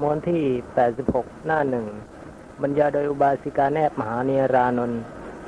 [0.00, 0.42] ม้วนที่
[0.94, 1.86] 86 หน้าหนึ่ง
[2.62, 5.00] บรรยายโดยอุบาสิกาแนบมหาเนรานนท์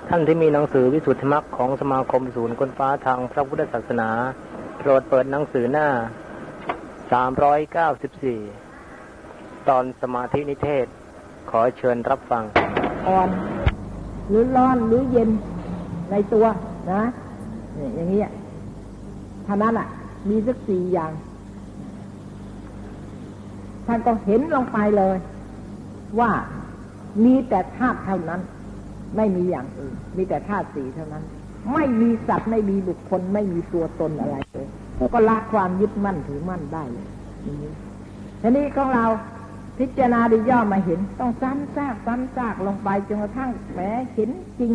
[0.08, 4.10] ท่านที่มีหนังสือวิสุทธิมรรคของสมาคมศูนย์คนฟ้าทางพระพุทธศาสนา
[4.78, 5.86] โปรดเปิดหนังสือหน้า
[7.54, 10.86] 394 ตอนสมาธินิเทศ
[11.50, 12.42] ขอเชิญรับฟัง
[13.06, 13.28] อ่อน
[14.28, 15.30] หรือร้อนหรือเย็น
[16.10, 16.44] ในตัว
[16.92, 17.02] นะ
[17.94, 18.20] อย่างนี้
[19.44, 19.88] เท่านั้นอะ
[20.28, 21.12] มีสักสี่อย่าง
[23.86, 25.16] ท่านก็เห็นลงไปเลย
[26.20, 26.30] ว่า
[27.24, 28.40] มีแต่ธาตุเท่านั้น
[29.16, 31.24] ไม่มีอย่างอื่น มีแต่ธาตุสีเท่านั้น
[31.72, 34.68] ไม่มีสัตว์ไม่มีบุคคล ไม่มีตัวตนอะไรเลย
[35.14, 37.06] ก็ละความยึดมั่นถือมั่นได้เลย
[37.42, 37.72] อย่างนี้
[38.42, 39.06] ทีนี้ของเรา
[39.78, 43.78] พิจารณาดีย่อมาเห็น ต้องซ้ำซากซ้ำซากลงไปจนกระทั่งแหม
[44.14, 44.72] เห็นจริง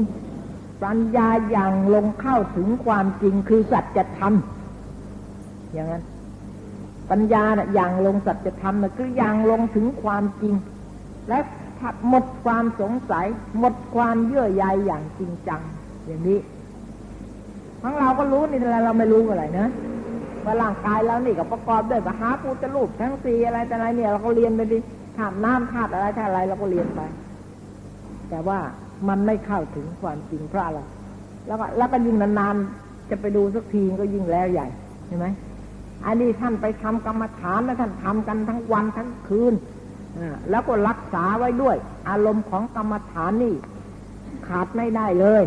[0.84, 4.34] ปัญญาอย่างลงเข้าถึงความจริงคือสัจธรรม
[5.74, 6.04] อย่างนั้น
[7.12, 10.56] ปัญญาเนี่ยอย่างลงสัจธรรมเนี่ยคืออย่างลงถึงความจริง
[11.30, 11.40] และ
[12.10, 13.26] หมดความสงสัย
[13.60, 15.62] หมดความเยื่อใยอย่างจริงจัง
[16.06, 16.40] อย่างนี้
[17.82, 19.68] ทั้งเราก็รู้นี่แต่เราไม่รู้อะไรนะ
[20.46, 24.78] ว่าร่างกายเรานี่ก็ประกอบด้วยมหาพุทธรูปทั้งสี่อะไรแต่อะไรเนี่ย เราก็เรียนไปดิ
[25.18, 27.02] ธาตุน้ำธาตุอะไรธาตุอะไรเราก็เรียนไป
[28.30, 28.60] แต่ว่า
[29.10, 30.80] มันไม่เข้าถึงความจริงเพราะอะไร
[31.48, 34.68] แล้วก็แล้วก็ยิ่งนานๆจะไปดูสักทีก็ยิ่งแล้วใหญ่
[35.08, 35.26] ใช่ไหม
[36.06, 39.54] อันนี้ท่านไปทำกรรมฐานแล้วท่านทำกันทั้งวันทั้งคืน
[40.50, 41.76] แล้วก็รักษาไว้ด้วย
[42.10, 43.56] อารมณ์ของกรรมฐานนี่
[44.48, 45.44] ขาดไม่ได้เลย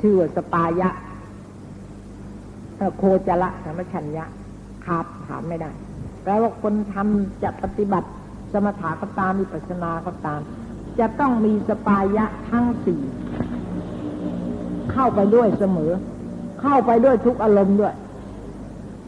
[0.00, 0.90] ชื่อสปายะ
[2.96, 4.24] โคจละธรรมชัญญะ
[4.86, 5.70] ขาดถามไม่ได้
[6.22, 8.08] แปลว่าคนทำจะปฏิบัติ
[8.52, 10.40] สมถะก็ตามมีปัสนาก็ตาม
[11.00, 13.02] จะต้องมีสปายะทั้งสี่
[14.92, 15.92] เข้าไปด้วยเสมอ
[16.60, 17.94] เข้าไปด้วยทุกอารมณ์ด้วย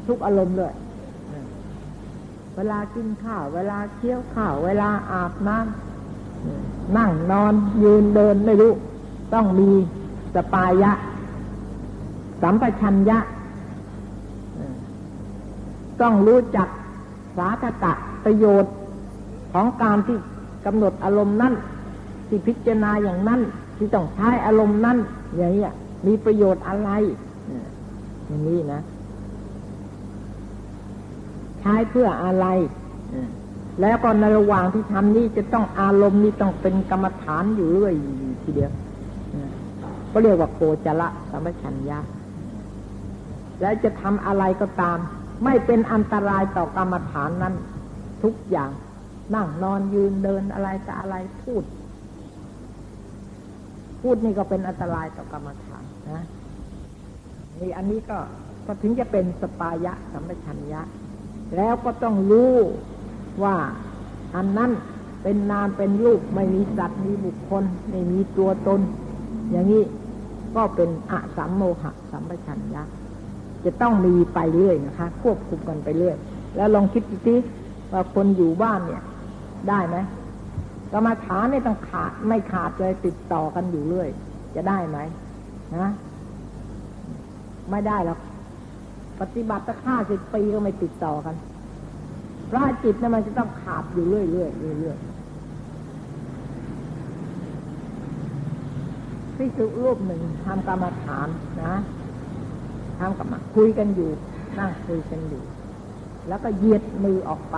[0.08, 0.72] ทุกอารมณ์ด้วย
[2.56, 8.72] เวลากินข้าว เวลาเคี้ยวข้าว เวลาอาบน้ำนั่งนอนยืนเดินไม่รู้
[9.34, 9.70] ต้องมี
[10.34, 10.92] สปายะ
[12.42, 13.18] สัมปชัญญะ
[16.00, 16.68] ต้องรู้จัก
[17.36, 17.92] สาธตะ
[18.24, 18.74] ประโยชน์
[19.52, 20.18] ของการที่
[20.66, 21.54] กำหนดอารมณ์นั้น
[22.28, 23.40] ที่พิจารณาอย่างนั้น
[23.76, 24.98] ที่ต้องใช้อารมณ์นั้น
[25.36, 25.68] อย่างนี้
[26.06, 26.90] มีประโยชน์อะไร
[28.30, 28.80] อย่างนี้นะ
[31.60, 32.46] ใช้เพื่ออะไร
[33.80, 37.94] แล้วก็ในระหว่างที่ทำนี้จะต้องอารมณ์นี้ต้องเป็นกรรมฐานอยู่เรื่อย
[38.42, 38.72] ทีเดียว
[40.12, 41.98] ก็เรียกว่าโคจระสัมปชัญญะ
[43.60, 44.98] แล้วจะทำอะไรก็ตาม
[45.44, 47.54] ไม่เป็นอันตรายต่อกรรมฐานนั้น
[48.22, 48.70] ทุกอย่าง
[49.34, 51.62] นั่งนอนยืนเดินอะไรจะอะไรพูด
[54.00, 56.24] พูดนี่ก็เป็นอันตรายต่อกรรมฐานนะ
[57.60, 58.18] นี่อันนี้ก็
[58.66, 60.80] ก็ถึงจะเป็นสปายะสัมปชัญญะ
[61.56, 62.54] แล้วก็ต้องรู้
[63.42, 63.56] ว่า
[64.36, 64.70] อันนั้น
[65.22, 68.80] เป็นนามเป็นรูปไม่มีสัตว์มีบุคคล ไม่มีตัวตน
[69.50, 69.82] อย่างนี้
[70.56, 72.82] ก็เป็นอสัมโมหะสัมปชัญญะ
[73.64, 76.16] จะต้องมีไปเรื่อยนะคะ ควบคุมกันไปเรื่อย
[76.56, 77.34] แล้วลองคิดดูสิ
[77.92, 79.02] ว่าคนอยู่บ้านเนี่ย
[79.68, 79.96] ได้ไหม
[80.92, 84.08] กรรมฐานเนี่ต้องขาดไม่ขาดเลยติดต่อกันอยู่เรื่อย
[84.54, 84.98] จะได้ไหม
[85.76, 85.90] นะ
[87.70, 88.18] ไม่ได้หรอก
[89.20, 91.34] ปฏิบัติตั้งห้าสิบปีก็ไม่ติดต่อกัน
[92.50, 94.50] พระจิตเนี่ยมันจะต้องขาดอยู่เรื่อยเรื่อย
[94.80, 94.98] เรื่อย
[99.36, 101.28] พิสุรูปหนึ่งทำกรรมฐาน
[101.62, 101.74] นะ
[102.98, 104.10] ทำกรรมคุยกันอยู่
[104.58, 105.42] นั่งคุยกันอยู่
[106.28, 107.56] แล้วก็เหยียดมือออกไป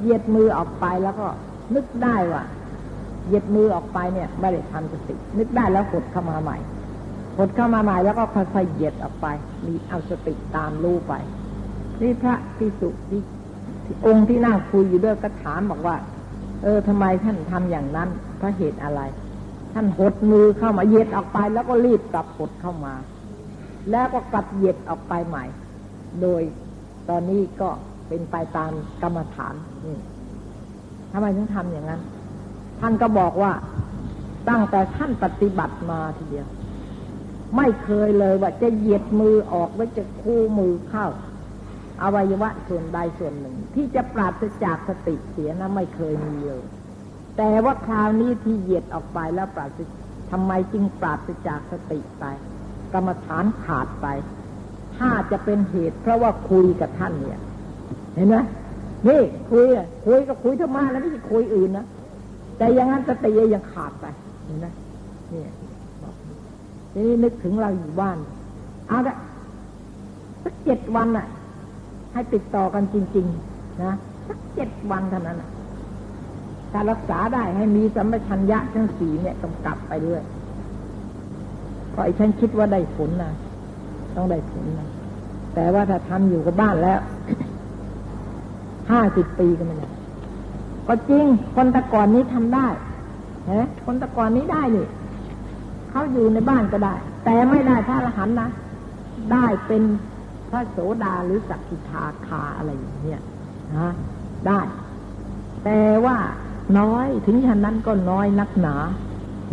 [0.00, 1.26] เหยียดมือออกไปแล้วก็
[1.74, 2.42] นึกได้ว่า
[3.26, 6.56] เหยียดมือออกไปเนี่ย ไม่ได้ทำสตินึกได้แล้วกดเข้ามาใหม่
[7.38, 9.26] กดเข้ามาใหม่แล้วก็ค่อยๆเหยียดออกไป
[9.66, 11.14] มีเอาสติตามรู้ไป
[12.00, 13.20] นี่พระพิสุที่
[14.06, 15.96] องค์ที่นั่งคุยอยู่ด้วยก็ถามบอกว่า
[16.62, 19.00] เออทำไมท่านทำอย่างนั้นเพราะเหตุอะไร
[19.72, 22.94] ท่านหดมือเข้ามาเหย็ดออกไป แล้วก็รีบกลับหดเข้ามา
[23.90, 25.44] แล้วก็กลับเหย็ดออกไปใหม่
[26.22, 26.42] โดย
[27.08, 27.68] ตอนนี้ก็
[28.08, 28.72] เป็นไปตาม
[29.02, 29.54] กรรมฐาน
[29.84, 29.98] นี่
[31.12, 32.00] ทำไมถึงทำอย่างนั้น
[32.80, 33.52] ท่านก็บอกว่า
[34.48, 36.46] ตั้งแต่ท่านปฏิบัติมาทีเดียว
[37.56, 41.06] ไม่เคยเลยว่าจะเหยียดมือออกหรือจะคู่มือเข้า
[42.02, 46.64] อวัยวะส่วนใดส่วนหนึ่ง ที่จะปราศจากสติเสียนะไม่เคยมีเลย
[47.36, 49.78] แต่ว่าคราวนี้ที่เหยียดออกไปแล้วปราศ
[50.30, 52.24] ทำไมจึงปราศจากสติไป
[52.92, 54.06] กรรมฐานขาดไป
[54.96, 57.40] ถ้าจะเป็นเหตุ เพราะว่าคุยกับท่านเนี่ย
[58.14, 58.36] เห็นไหม
[59.08, 59.66] นี่คุย
[60.04, 61.86] คุยก็คุยธรรมะแล้วไม่ใช่คุยอื่นนะ
[62.58, 64.06] แต่ยังงั้นสติยังขาดไป
[64.44, 64.66] เห็นไหม
[65.32, 65.42] นี่
[66.94, 68.18] นี่นึกถึงเราอยู่บ้าน
[68.88, 69.16] เอาละ
[70.42, 71.26] สักเจ็ดวันน่ะ
[72.12, 73.92] ให้ติดต่อกันจริง ๆ นะ
[74.28, 75.42] สักเจ็ดวันเท่านั้น
[76.72, 80.22] ถ้ารักษาได้ให้มีสัมปชัญญะทั้งสี่เนี่ยกำกับไปเรื่อย
[81.94, 83.32] ก็ไอ้ฉันคิดว่าได้ผลนะ
[84.16, 84.88] ต้องได้ผลนะ
[85.54, 87.00] แต่ว่าถ้าทำอยู่กับบ้านแล้ว
[88.90, 89.88] ห้าสิบปีก็ไม่ได้
[90.86, 91.24] ก็จริง
[91.54, 92.66] คนตะก่อนนี้ทำได้
[93.52, 94.86] ฮะคนตะก่อนนี้ได้นี่
[95.92, 96.94] เขาอยู่ในบ้านก็ได้
[97.24, 98.48] แต่ไม่ได้พระอรหันต์นะ
[99.32, 99.82] ได้เป็น
[100.50, 103.20] พระโสดาหรือสักกิทาคาอะไรอย่างเงี้ย
[103.76, 103.90] นะ
[104.46, 104.60] ได้
[105.64, 106.16] แต่ว่า
[106.78, 108.76] น้อยถึงฉะนั้นก็น้อยนักหนา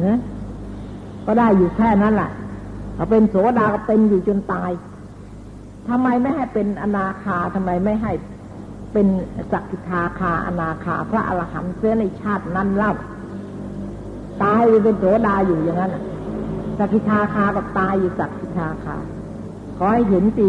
[0.02, 0.20] เนะ
[1.26, 2.32] ก็ได้อยู่แค่นั้นแหละ
[2.96, 4.72] เอาเป็นโสดาก็เป็นอยู่จนตาย
[5.88, 8.12] ทำไมไม่ให้เป็นอนาคาทำไมไม่ให้
[8.94, 9.08] เป็น
[9.52, 12.94] สักกิทาคาอนาคา พระอรหันต์เสื้อในชาตินั้นเล่า
[14.44, 15.92] ตายเป็นโสดาอยู่อย่างนั้น
[16.80, 18.96] สักกิทาคากับตายอยู่สักกิทาคา
[19.78, 20.48] ขอให้เห็นสิ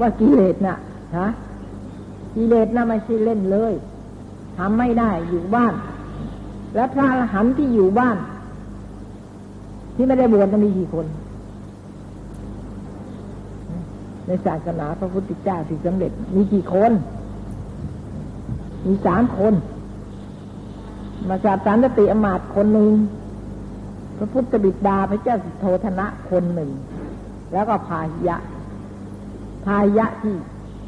[0.00, 0.76] ว่ากิเลสน่ะ
[1.18, 1.28] ฮะ
[2.34, 3.72] กิเลสน่ะไม่ใช่เล่นเลย
[4.56, 5.74] ทำไม่ได้อยู่บ้าน
[6.74, 8.16] แล้วพระอรหันต์ที่อยู่บ้าน
[9.94, 11.06] ที่ไม่ได้บวชมีกี่คน
[14.26, 16.92] ในศาสนาพระพุทธเจ้าที่สำเร็จ มีกี่คน
[18.86, 19.54] มีสามคน
[21.28, 22.92] มาจากสารติอมาตคนหนึ่ง
[24.18, 26.70] พระพุทธบิดาพระเจ้าสิโธธนะคนหนึ่ง
[27.52, 28.36] แล้วก็พาหิยะ
[29.64, 30.34] พาหิยะที่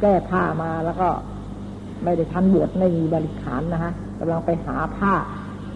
[0.00, 1.08] แก้ผ้ามาแล้วก็
[2.04, 5.14] ไม่ได้ทันบวชไม่มีบริขารนะฮะกำลังไปหาผ้า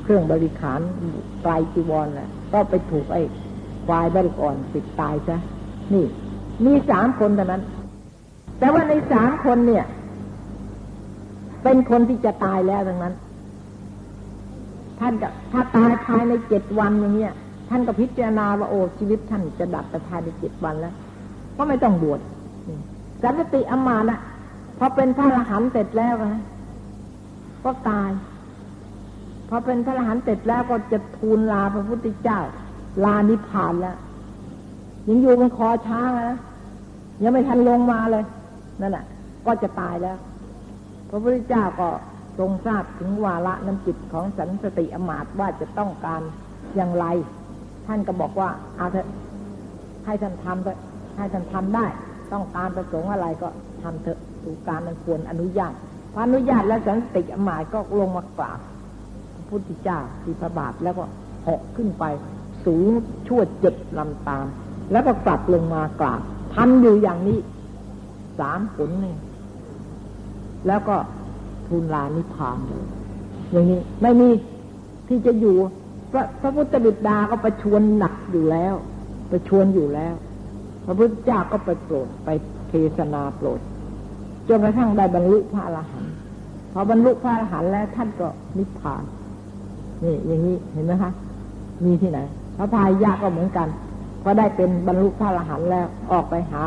[0.03, 0.81] เครื่องบริขาร
[1.43, 3.23] ไตรจีวรแหละก็ไปถูกไอ้
[3.87, 5.37] ควายบริกรติดตายซะ
[5.95, 6.05] นี่
[6.65, 7.63] มีสามคนเท่านั้น
[8.59, 9.85] แต่ว่าในสามคนเนี่ย
[11.63, 13.15] เป็นคนที่จะตายแล้วดังนั้น
[15.01, 17.35] ท่านก็ถ้าตายภายในเจ็ดวันอย่างเงี้ย
[17.69, 20.95] ท่านก็พิจารณาว่าโอ้ชีวิตท่านจะดับไปภายในเจ็ดวันแล้ว
[21.57, 22.21] ก็ไม่ต้องบวช
[23.23, 24.21] สันติอมานะ
[24.79, 26.43] พอเป็นพระอรหันต์เสร็จแล้วนะ
[27.65, 28.11] ก็ตาย
[29.49, 32.41] พอเป็นพระอรหันต์เสร็จแล้วก็จะทูลลาพระพุทธเจ้า
[33.05, 33.97] ลานิพพานแล้ว
[35.09, 36.39] ยังอยู่บนคอช้างนะ
[37.23, 38.25] ยังไม่ทันลงมาเลย
[38.81, 39.05] นั่นแหละ
[39.47, 40.17] ก็จะตายแล้ว
[41.09, 41.89] พระพุทธเจ้าก็
[42.39, 46.23] ทรงทราบถึงวาระน้ำจิตของสันสติอมาตว่าจะต้องการ
[46.77, 47.07] อย่างไร
[47.87, 49.07] ท่านก็บอกว่าเอาเถอะ
[50.05, 50.79] ให้ท่านทำเถอะ
[51.17, 51.87] ให้ท่านทำได้
[52.33, 53.49] ต้องการประสงค์อะไรก็
[53.83, 55.73] ทำเถอะดูการมันควรอนุญาต
[56.13, 58.61] พออนุญาตแล้วสันติอมาตก็ลงมากราบ
[59.35, 61.05] พระพุทธเจ้าที่พระบาทแล้วก็
[61.47, 62.05] หอกขึ้นไป
[62.65, 62.87] สูง
[63.27, 64.47] ชั่วเจ็ดลำตาม
[64.93, 66.21] แล้วก็กลับลงมากราบ
[66.55, 67.39] ทำอยู่อย่างนี้
[68.39, 69.17] สามผลนี่
[70.67, 70.97] แล้วก็
[71.67, 72.85] ทูลลานิพพานเลย
[73.53, 74.29] อย่างนี้ไม่มี
[75.09, 75.57] ที่จะอยู่
[76.15, 78.75] พระพระพุทธบิดาก็ประชวนหนักอยู่แล้ว
[79.31, 80.15] ประชวนอยู่แล้ว
[80.85, 82.29] พระพุทธเจ้าก็ไปโปรดไป
[82.69, 83.61] เทศนาโปรด
[84.49, 86.15] จนกระทั่งได้บรรลุพระอรหันต์
[86.73, 88.29] พอบรรลุพระอรหันต์แล้วท่านก็
[88.59, 89.03] นิพพาน
[90.05, 91.13] นี่อย่างนี้เห็นไหมคะ
[91.85, 92.21] มีที่ไหน
[92.57, 93.69] พระพายยะก็เหมือนกัน
[94.23, 96.63] พอได้เป็นบรรลุพระอรหันต์แล้วออกไปหา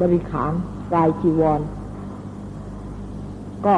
[0.00, 0.52] บริขาร
[0.94, 1.60] กายจีวร
[3.66, 3.76] ก็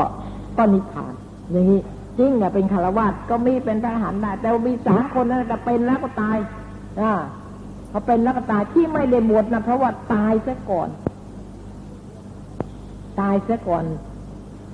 [0.57, 1.13] ก็นิพพาน
[1.51, 1.81] อย่างนี้
[2.19, 6.37] จริงเนี่ยเป็นคารวะก็มีเป็นทหารได้แต่มีสามคนนั้นก็เป็นแล้วก็ตาย
[7.01, 7.13] อ่า
[7.93, 10.89] พอเป็นแล้วก็ตายที่ไม่ได้บวชนะเพราะว่าตายซะก่อน
[13.21, 13.85] ตายซะก่อน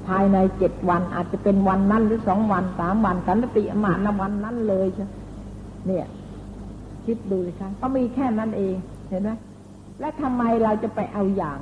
[0.07, 5.07] ภายในเจ็ดวันอาจจะเป็นวันนั้นหรือสองวันสามวันสันติอมาตนวันนั้นเลยใช่
[5.87, 6.07] เนี่ย
[7.07, 8.75] คิดดูเลยค่ะก็มีแค่นั้นเอง
[9.09, 9.31] เห็นไหม
[10.01, 11.59] และทำไมเราจะไปเอาอย่าง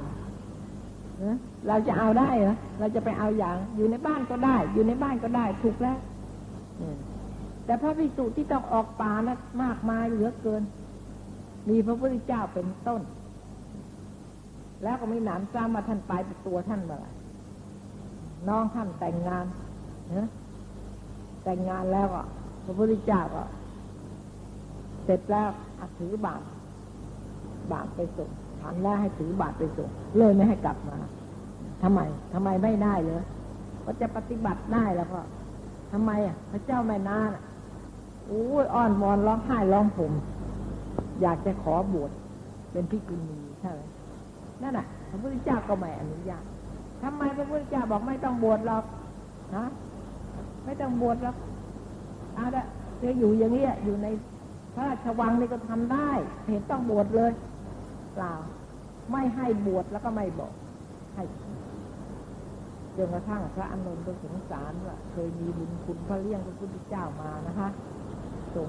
[1.69, 5.99] เราจะเอาได้เหรอเราจะไปเอาอย่าง อยู่ในบ้านก็ได้ อยู่ในบ้านก็ได้ถูกแล้ว
[7.65, 10.63] แต่พระภิกษุที่ต้องออกป่านะมากมายเหลือเกิน
[11.69, 13.03] มีพระพุทธเจ้าเป็นต้น
[14.83, 17.07] แล้วก็มีหนามซ้ำมาท่านไปเป็นตัวท่านเมื่อไร
[18.49, 19.47] น้องท่านแต่งงาน
[20.11, 20.29] เนะ
[21.45, 22.23] แต่งงานแล้วก็
[22.65, 23.43] พระพุทธเจ้าก็
[25.05, 25.49] เสร็จแล้ว
[25.99, 26.45] ถือบาตร
[27.73, 30.99] บาตรไปส่งฉันแล้วให้ถือบาตรไปส่งเลยไม่ให้กลับมา
[31.83, 32.01] ทำไม
[32.33, 33.23] ทำไมไม่ได้เลย
[33.85, 35.21] ก็จะปฏิบัติได้แล้วก็
[35.93, 37.19] ทำไมอะ พระเจ้าแม่นา
[38.27, 40.13] โอ้ยอ้อนวอนร้องไห้ร้องผม
[41.23, 42.11] อยากจะขอบวช
[42.73, 43.81] เป็นพิกุณีใช่ไหม
[44.63, 46.45] นั่นแหะพระพุทธเจ้าก็ไม่อนุญาต
[47.03, 48.85] ทำไมพระพุทธเจ้าบอกไม่ต้องบวชหรอก
[49.57, 49.65] ฮะ
[50.65, 51.37] ไม่ต้องบวชหรอก
[52.35, 52.65] เอาละ
[53.03, 54.07] จะอยู่อย่างนี้อยู่ใน
[54.75, 56.11] พระราชวังนี่ก็ทำได้
[56.47, 57.33] เห็นต้องบวชเลย
[58.15, 58.33] เปล่า
[59.11, 60.53] ไม่ให้บวชแล้วก็ไม่บอก
[61.15, 61.25] ให้
[62.97, 67.69] จนกระทั่งพระอนุนก็สงสารว่าเคยมีบุญคุณพระเลี้ยงพระพุทธเจ้ามานะคะ
[68.55, 68.69] ทรง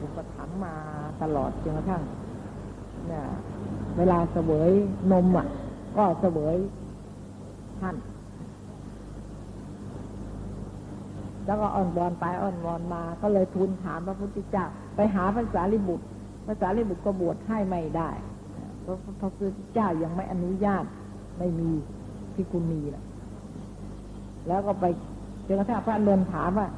[0.00, 0.74] อุปถัมภ์มา
[1.22, 2.02] ตลอดจนกระทั่ง
[3.08, 3.24] เนี่ย
[3.98, 4.70] เวลาเสวย
[5.12, 5.46] นมอะ
[5.96, 6.56] ก็เสวย
[7.80, 7.96] ท่าน
[11.46, 14.66] แล้วก็อ่อนวอนไปอ่อนวอนมา ก็เลยทูลถามพระพุทธเจ้า
[14.96, 16.06] ไปหาภาษาลิบุตร
[16.46, 18.10] ภาษาลิบุตรก็บวชให้ไม่ได้
[18.82, 20.84] เพราะพระพุทธเจ้ายังไม่อนุญาต
[21.38, 21.70] ไม่มี
[22.34, 23.04] พิกุณมีแหละ
[24.48, 24.84] แล้วก็ไป
[25.46, 26.68] จนกระทั่งพระเดินถามว่า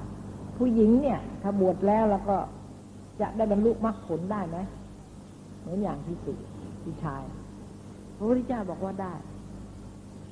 [0.56, 2.36] ผู้หญิงเนี่ย ถ้าบวชแล้วแล้วก็
[3.20, 4.58] จะได้บรรลุมรรคผลได้ไหม
[5.60, 6.32] เหมือนอย่างที่สุ
[6.82, 7.22] ที่ชาย
[8.16, 9.14] พระพุทธเจ้าบอกว่าได้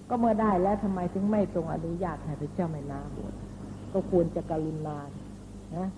[0.08, 3.34] ก็เมื่อได้แล้วทำไมถึงไม่ทรงอนุญาตให้พระเจ้าไม่นาบวช
[3.92, 4.98] ก็ควรจะกรุณา
[5.76, 5.88] นะ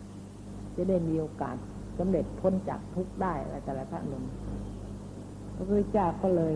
[0.76, 1.56] จะได้มีโอกาส
[1.98, 4.24] สำเร็จพ้นจากทุกข์ได้อะไรแต่ละพระนม
[5.54, 6.54] พระพุทธเจ้าก็เลย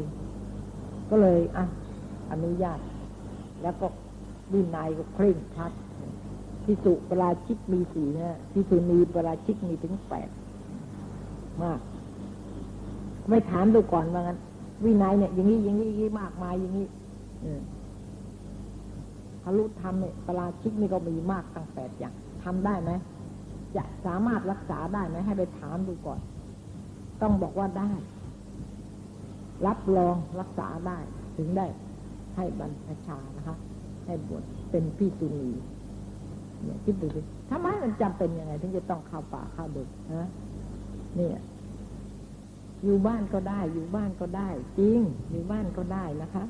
[1.10, 1.64] ก็เลยอะ
[2.32, 2.80] อนุญาต
[3.62, 3.86] แล้วก็
[4.52, 5.72] วินัยก็เคร่งชัด
[6.64, 10.28] พิสุปราชิกมีสี่นะพิสุนีปราชิกมีถึงแปด
[11.62, 11.80] มาก
[13.28, 14.38] ไม่ถามดูก่อนว่างั้น
[14.84, 16.86] วินัยเนี่ย อย่างนี้อย่างนี้อย่างนี้มากมายอย่างนี้
[19.42, 22.14] พลุธรรมเนี่ยปราชิกนี่ก็มีมากตั้งแปดอย่าง
[22.44, 22.90] ทำได้ไหม
[23.76, 26.20] จะสามารถรักษาได้ไหมให้ไปถามดูก่อน
[27.22, 27.92] ต้องบอกว่าได้
[29.66, 30.98] รับรองรักษาได้
[31.36, 31.66] ถึงได้
[32.36, 33.56] ให้บรรพชานะคะ
[34.10, 35.50] ให้บวชเป็นพี่สุนี
[36.64, 40.28] เนี่ยคิดดูสิทำไมมันจำเป็นยังไง ถึงจะต้องเข้าป่าเข้าดึกนะ
[41.16, 41.38] เนี่ย
[42.84, 44.48] อยู่บ้านก็ได้ อยู่บ้านก็ได้
[44.78, 45.00] จริง
[45.30, 46.44] อยู่บ้านก็ได้นะคะ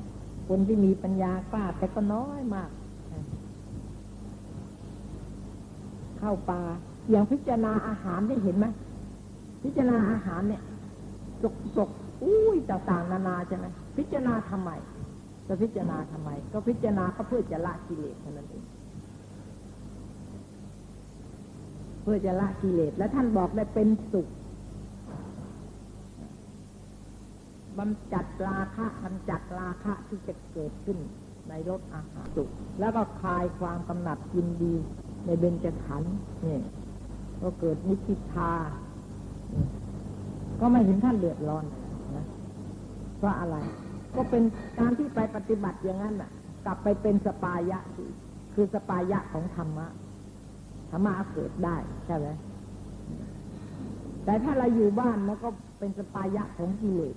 [0.47, 2.69] คนที่มีปัญญากล้าแต่ก็น้อยมาก
[6.19, 6.61] เข้าป่า
[7.09, 8.65] อย่างพิจารณาอาหารได้เห็นไหม
[9.63, 10.61] พิจารณาอาหารเนี่ย
[11.43, 11.89] จกจก
[12.23, 13.65] อุ้ยต่างๆนานาใช่ไหม
[13.97, 14.71] พิจารณาทำไม
[15.47, 18.65] จะพิจารณาทำไม ก็พิจารณาก็เพื่อจะละกิเลสเท่านั้นเอง
[22.01, 24.27] เพื่อจะละกิเลสและท่านบอกได้เป็นสุข
[27.77, 30.97] บำจัดราคะบำจัดราคะที่จะเกิดขึ้น
[31.49, 34.75] ในรสอาหารสุขแล้วก็คลายความกำหนัดยินดี
[35.25, 36.59] ในเบญจขันธ์นี่
[37.41, 38.51] ก็เกิดนิพิทา
[40.59, 41.65] ก็ไม่เห็นท่านเดือดร้อน
[42.15, 42.25] นะ
[43.17, 43.55] เพราะอะไร
[44.15, 44.43] ก็เป็น
[44.79, 46.31] การที่ไปปฏิบัติอย่างนั้นน่ะ
[46.65, 47.79] กลับไปเป็นสปายะ
[48.53, 49.87] คือสปายะของธรรมะ
[50.91, 51.75] ธรรมะเกิดได้
[52.05, 52.27] ใช่ไหม
[54.25, 55.49] แต่ถ้าเราอยู่บ้านมันก็
[55.79, 57.15] เป็นสปายะของกิเลส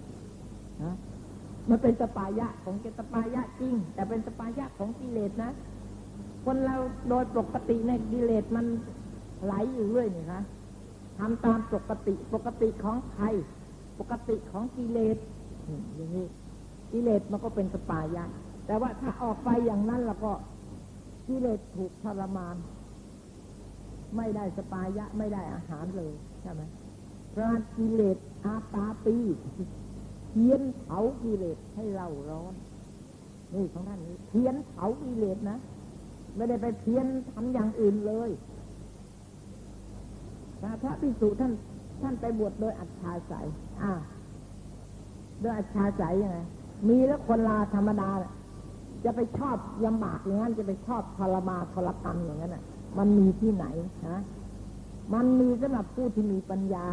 [0.84, 0.94] นะ
[1.70, 5.50] มันเป็นสปายะของเกตปายะจริง แต่เป็นสปายะของกิเลสนะ
[6.44, 6.76] คนเรา
[7.08, 8.66] โดยปกติในกิเลสมัน
[9.44, 10.42] ไหลอยู่เรื่อยนี่นะ
[11.18, 13.24] ทำตามปกติ ปกติของใคร
[13.98, 15.16] ปกติของกิเลส
[15.96, 16.26] อย่างนี้
[16.94, 18.24] กิเลสมันก็เป็นสปายะ
[18.66, 20.32] แต่ว่าถ้าออกไปอย่างนั้นแล้วก็
[21.28, 22.56] กิเลสถูกทรมาน
[24.16, 26.62] ไม่ได้สปายะไม่ได้อาหารเลยใช่ไหม
[27.30, 27.46] เพราะ
[27.76, 29.16] กิเลสอาตาปี
[30.30, 32.54] เทียนเผากิเลสให้เราร้อน
[33.54, 35.58] นี่ของท่านนี้เทียนเผากิเลสนะ
[36.36, 38.30] ไม่ได้ไปเทียนทำอย่างอื่นเลย
[40.82, 41.52] พระพิสุท่าน
[42.02, 43.46] ท่านไปบวชโดยอัจฉาสาย
[43.82, 43.92] อ่า
[45.40, 46.38] โดยอัจฉาสายยังไง
[46.88, 48.10] มีแล้วคนลาธรรมดา
[49.04, 52.64] จะไปชอบยำบากอย่างนั้นจะไปชอบทรมาทรกรรมอย่างนั้นอะ
[52.98, 53.66] มันมีที่ไหน
[54.08, 54.20] ฮะ
[55.14, 56.86] มันมีสำหรับผู้ที่มีปัญญา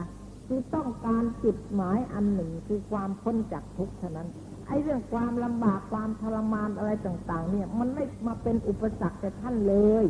[0.47, 4.27] คือต้องการจุดหมายอันหนึ่งคือความพ้นจากทุกข์เท่านั้น
[4.67, 10.05] ไอ้เรื่องความลำบากความทรมานอะไรต่าง ๆ เนี่ย มันไม่มาเป็นอุปสรรคแก่ท่านเลย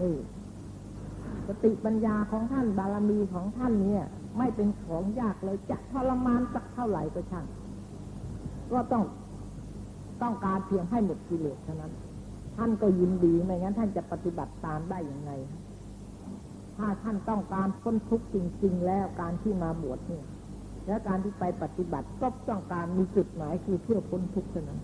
[0.00, 0.16] นี่
[1.46, 4.04] สติปัญญาของท่านบารมีของท่านเนี่ย
[4.38, 7.46] ไม่เป็นของยากเลยจะทรมานสักเท่าไหร่ก็ช่าง
[8.72, 9.04] ก็ต้อง
[10.22, 11.92] ต้องการเพียงให้หมดกิเลสเท่านั้น
[12.56, 15.32] ท่านก็ยินดีไม่งั้นท่านจะปฏิบัติตามได้อย่างไร
[16.76, 20.24] ถ้าท่านต้องการพ้นทุกข์จริง ๆ แล้วการที่มาบวชเนี่ย
[20.86, 24.80] และการที่ไปปฏิบัติก็ต้องการมีจุดหมายคือเพื่อพ้นทุกข์เท่านั้น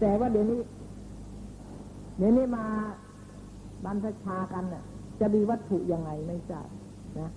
[0.00, 0.60] แต่ว่าเดี๋ยวนี้
[2.18, 2.64] เดี๋ยวนี้มา
[3.84, 4.84] บรรพชากันน่ะ
[5.20, 6.68] จะมีวัตถุยังไงไม่ทราบ
[7.18, 7.30] นะ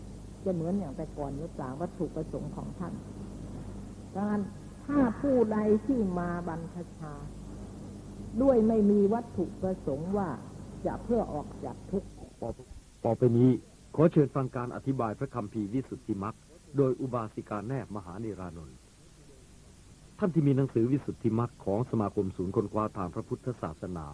[0.45, 2.93] จะเหมือนอย่างแต่ก่อนหรือเปล่าวัตถุประสงค์ของท่าน
[4.15, 4.41] ดังนั้น
[4.85, 7.13] ถ้าผู้ใดที่มาบรรพชา
[8.41, 10.29] ด้วยไม่มีวัตถุประสงค์ว่า
[10.85, 12.09] จะเพื่อออกจากทุกข์
[13.05, 13.49] ต่อไปนี้
[13.95, 16.35] ขอเชิญฟังการอธิบายพระคำพีวิสุทธิมัก
[16.77, 18.77] โดยอุบาสิกาแนบมหาเนรานนท์
[20.19, 24.07] ท่านที่มีหนังสือวิสุทธิมักของสมาคมศูนย์คนกวาทางพระพุทธศาสนา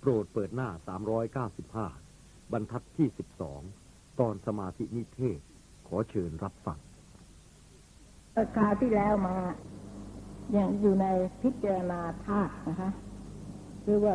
[0.00, 0.68] โปรดเปิดหน้า
[1.76, 3.60] 395 บรรทัดที่สิบสอง
[4.20, 5.40] ตอนสมาธินิเทศ
[5.88, 6.78] ขอเชิญรับฟัง
[8.56, 9.36] คราวที่แล้วมา
[10.52, 11.06] อย่างอยู่ใน
[11.42, 12.90] พิจารณาธาตุนะคะ
[13.84, 14.14] คือว่า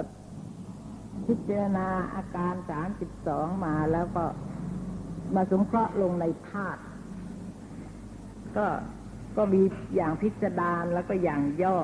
[1.28, 4.26] พิจารณาอาการสามสิบสองมาแล้วก็
[5.36, 6.82] มาสงเคราะห์ลงในธาตุ
[8.58, 8.68] ก็
[9.38, 9.62] ก็มี
[9.96, 11.78] อย่างพิจารณาแล้วก็อย่างย่อ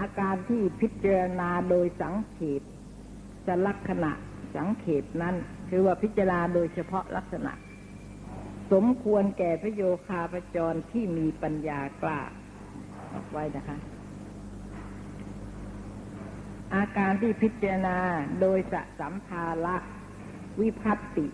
[0.00, 2.62] อาการที่พิจารณาโดยสังเขป
[3.46, 4.12] จะลักษณะ
[4.56, 5.36] สังเขปนั้น
[5.68, 7.52] คือว่าพิจารณาโดยเฉพาะลักษณะ
[8.72, 12.20] สมควรแก่พระโยคาพจรที่มีปัญญากล้า
[13.32, 13.76] ไว้นะคะ
[16.74, 17.98] อาการที่พิจารณา
[18.40, 19.76] โดยสสัมภาระ
[20.60, 21.26] วิพัตติ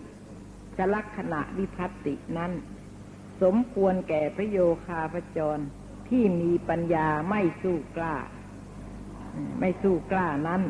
[0.77, 2.51] จลักษณะวิพัตตินั้น
[3.41, 5.63] สมควรแก่พระโยคาพจร
[6.09, 8.15] ที่มีปัญญาไม่สู้กล้า
[9.59, 10.61] ไม่สู้กล้านั้น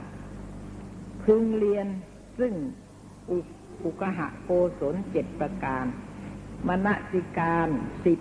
[1.23, 1.87] พึงเรียน
[2.39, 2.53] ซึ่ง
[3.29, 3.37] อุ
[3.83, 4.49] อุกหะโก
[4.79, 5.85] ศลเจ็ดประการ
[6.67, 7.69] มณสิการ
[8.05, 8.19] สิบ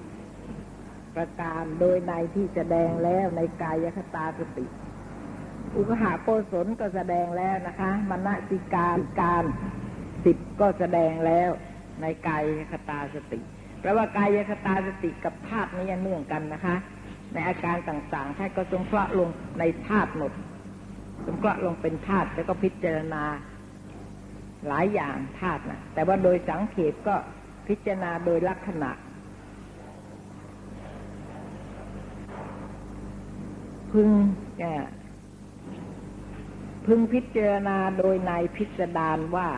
[1.21, 4.67] ประการโดยในที่แสดงแล้วในกายคตาสติ
[5.77, 9.45] อุกหะโกศลก็แสดงแล้วนะคะมณสิการการ
[10.25, 11.51] สิบก็แสดงแล้ว
[12.01, 13.41] ในกายคตาสติ
[13.81, 16.77] แปลว่ากายคตาสติกับธาตุนี้เนื่องกันนะคะ
[17.33, 20.33] ในอาการต่างๆท่านก็สงเคราะห์ลงในธาตุหมด
[21.27, 23.25] สงเคราะห์ลงเป็นธาตุแล้วก็พิจารณา
[24.67, 27.15] หลายอย่างธาตุนะแต่ว่าโดยสังเขปก็
[27.69, 28.91] พิจารณาโดยลักษณะ
[33.93, 34.11] พึง
[36.87, 39.49] พึงพิจารณาโดยในพิสดารว่า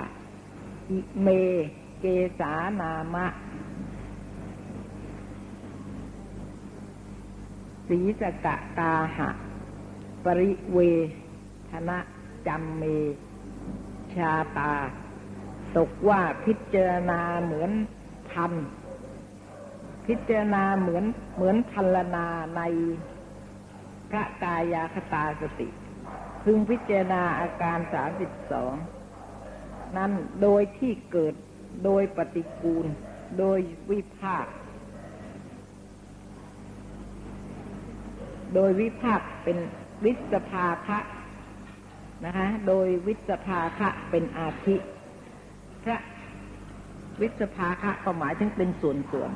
[0.91, 1.29] อิเม
[2.01, 2.05] เก
[2.39, 3.27] สานามะ
[7.89, 9.31] สีสกะตาหะ
[10.25, 10.79] ปริเว
[11.71, 11.99] ทนะ
[12.47, 12.83] จัมเม
[14.15, 14.73] ชาตา
[15.77, 17.71] ตกว่าพิจารณาเหมือน
[18.33, 18.53] ทัน
[20.07, 22.61] พิจารณาเหมือนเหมือนพันลนาใน
[24.14, 25.69] ระกายาคตาสติ
[26.45, 28.73] พึงพิจารณาอาการสามสิบสอง
[29.97, 31.35] นั้นโดยที่เกิด
[31.85, 32.87] โดยปฏิกูล
[33.38, 33.59] โดย
[33.90, 34.47] วิภาค
[38.54, 39.59] โดยวิภาคเป็น
[40.04, 40.99] วิสภาคะ
[42.25, 44.76] นะคะ โดยวิสภาคะเป็นอาทิ
[45.85, 45.98] พระ
[47.20, 49.31] วิสภาคะก็หมายถึงเป็นส่วนส่วน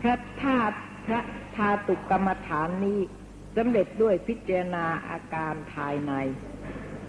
[0.00, 1.20] พระธาตุพระ
[1.56, 3.00] ธาตุกรรมฐานนี้
[3.56, 6.12] สำเร็จด้วยพิจารณาอาการภายใน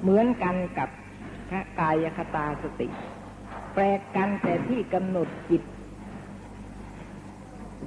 [0.01, 0.89] เหมือนกันกับ
[1.49, 2.87] พระกายคตาสติ
[3.73, 5.63] แปลกกันแต่ที่กำหนดจิต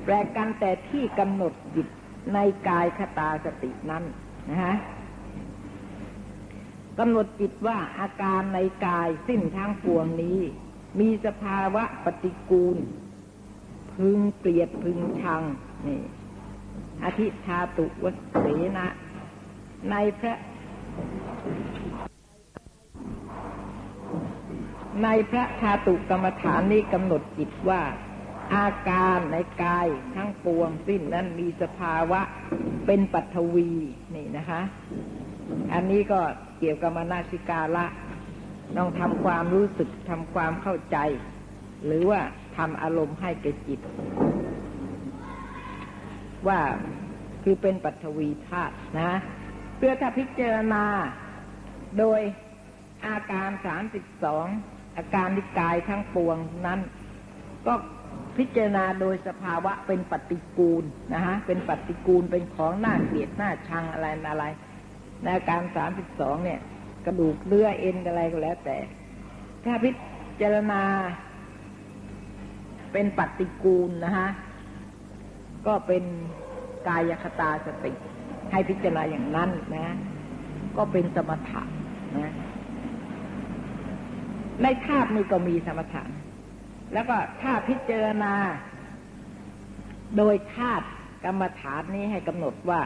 [0.05, 1.88] แปลกกันแต่ที่กำหนดจิต
[2.35, 2.38] ใน
[2.69, 4.05] กายคตาสตินั้น
[4.51, 4.77] นะฮะ
[6.99, 10.38] กำหนดจิตว่าอาการในกายสิ้นทั้งปวงนี้
[11.01, 12.77] มีสภาวะปฏิกูล
[13.96, 15.42] พึงเปรียดพึงชัง
[15.87, 16.00] นี่
[17.05, 18.07] อธิธาตุว
[18.40, 18.87] เสนะ
[19.90, 20.35] ในพระ
[25.02, 27.83] ในพระธาตุกรรมฐานนี้กำหนดจิตว่า
[28.55, 32.20] อาการในกายทั้งปวงสิ้นนั้นมีสภาวะ
[32.87, 33.70] เป็นปัทวี
[34.14, 34.62] นี่นะคะ
[35.72, 36.20] อันนี้ก็
[36.59, 37.87] เกี่ยวกับมนาสิกาละ
[38.76, 40.96] ต้องทำความรู้สึกทำความเข้าใจ
[41.87, 42.20] หรือว่า
[42.57, 43.81] ทำอารมณ์ให้แก่จิต
[46.49, 46.61] ว่า
[47.43, 49.12] คือเป็นปัทวีธาตุนะ
[49.77, 50.85] เพื่อถ้าพิจารณา
[51.99, 52.21] โดย
[53.07, 54.47] อาการสามสิบสอง
[54.97, 56.37] อาการนิกายทั้งปวง
[56.67, 56.81] นั้น
[57.67, 57.75] ก็
[58.38, 60.85] พิจารณาโดยสภาวะเป็นปฏิกูล
[61.15, 64.45] นะฮะเป็นปฏิกูลเป็นของหน้าเกลียดหน้าชังอะไรอะไร
[65.23, 66.61] ในอาการสามสิบสองเนี่ย
[67.07, 68.77] กระดูกเลือเอ็นอะไรก็แล้วแต่
[69.65, 69.91] ถ้าพิ
[70.41, 70.83] จารณา
[72.92, 74.28] เป็นปฏิกูลนะฮะ
[75.66, 76.05] ก็เป็น
[76.88, 77.92] กายคตาสติ
[78.52, 79.96] ให้พิจารณาอย่างนั้นนะ
[80.76, 81.62] ก็เป็นสมถะ
[82.16, 82.35] นะ
[84.62, 86.02] ในธาตุนี้ก็มีสมถะ
[86.92, 88.35] แล้วก็ถ้าพิจารณา
[90.16, 90.87] โดยธาตุ
[91.24, 92.81] กรรมฐานนี้ให้กำหนดว่า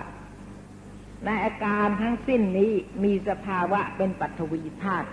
[1.25, 2.73] ในอาการทั้งสิ้นนี้
[3.05, 5.09] มีสภาวะเป็นปัทวีธาตุ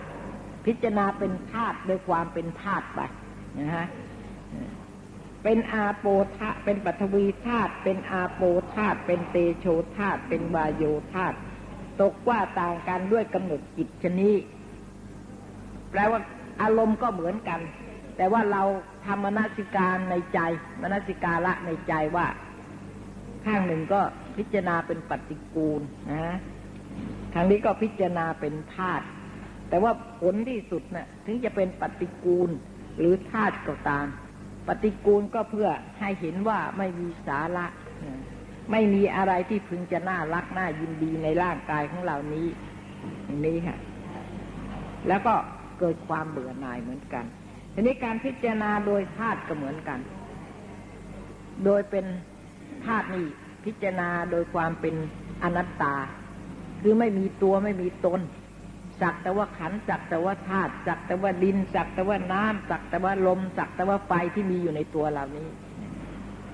[0.66, 3.00] พิจารณาเป็นธาตุด้วยความเป็นธาตุไป
[3.58, 3.86] นะฮะ
[5.44, 8.42] เป็นอาโปธาเป็นปัทวีธาตุเป็นอาโป
[8.74, 11.36] ธาตุเป็นเตโชธาตุเป็นวายโยธาตุ
[12.00, 14.40] ตกว่าต่างกันด้วยกำหนดจิตชนิด
[15.90, 16.20] แปลว่า
[16.62, 17.60] อารมณ์ก็เหมือนกัน
[18.16, 18.62] แต่ว่าเรา
[19.06, 20.40] ทำมนสิการในใจ
[20.82, 22.26] มนสิการละในใจว่า
[23.44, 24.00] ข้างหนึ่งก็
[24.36, 25.80] พิจารณาเป็นปฏิกูล
[26.12, 26.36] นะ
[27.34, 29.04] ทางนี้ก็พิจารณาเป็นธาตุ
[29.68, 32.50] แต่ว่าผลที่สุดนะ่ะถึงจะเป็นปฏิกูล
[32.98, 34.06] หรือธาตุก็ตาม
[34.68, 35.68] ปฏิกูลก็เพื่อ
[36.00, 37.66] ให้เห็นว่าไม่มีสาระ
[38.70, 42.46] ไม่มีอะไรที่พึงจะน่ารักน่ายินดีในร่างกายของเรานี้
[43.44, 43.78] นี้ค่ะ
[45.08, 45.34] แล้วก็
[45.78, 47.24] เกิดความเบื่อหน่ายเหมือนกัน
[47.74, 50.00] ทีนี้การพิจารณาโดยธาตุก็เหมือนกัน
[51.64, 52.06] โดยเป็น
[52.84, 53.26] ธาตุนี่
[53.64, 54.94] พิจารณาโดยความเป็น
[55.42, 55.94] อนัตตา
[56.82, 58.20] คือไม่มีตัวไม่มีตน
[59.00, 65.48] สักแต่ว่าขันสักแต่ว่าธาตุสักแต่ว่าดินสักแต่ว่าน้ำสักแต่ว่าลมสักแต่ว่าไฟที่มีอยู่ในตัวเหล่านี้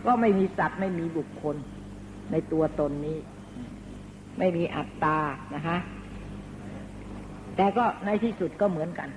[0.07, 1.57] ก็ไม่มีสัตว์ไม่มีบุคคล
[2.33, 3.19] ในตัวตนนี้
[4.39, 5.19] ไม่มีอัตตา
[5.55, 5.77] นะคะ
[7.57, 9.09] แต่ก็ในที่สุดก็เหมือนกัน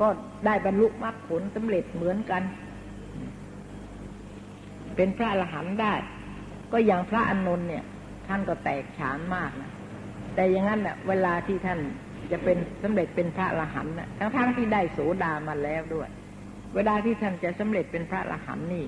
[0.00, 0.08] ก็
[0.46, 2.42] ได้บรรลุมรรคผลสำเร็จเหมือนกัน
[4.96, 5.94] เป็นพระอรหันต์ได้
[6.72, 7.84] ก็อย่างพระอานนท์เนี่ย
[8.26, 9.70] ท่านก็แตกฉานมากนะ
[10.34, 11.78] แต่อย่างนั้นเน่ะ เวลาที่ท่าน
[12.32, 16.08] จะเป็นสำเร็จเป็นพระอรหันต์นะทั้งๆทที่ได้โสดามาแล้วด้วย
[16.74, 18.84] เวลาที่ท่านจะสำเร็จเป็นพระอรหันต์นี่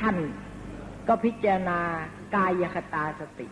[0.00, 0.16] ท่าน
[1.08, 1.78] ก็พิจารณา
[2.34, 3.46] กายคตาสติ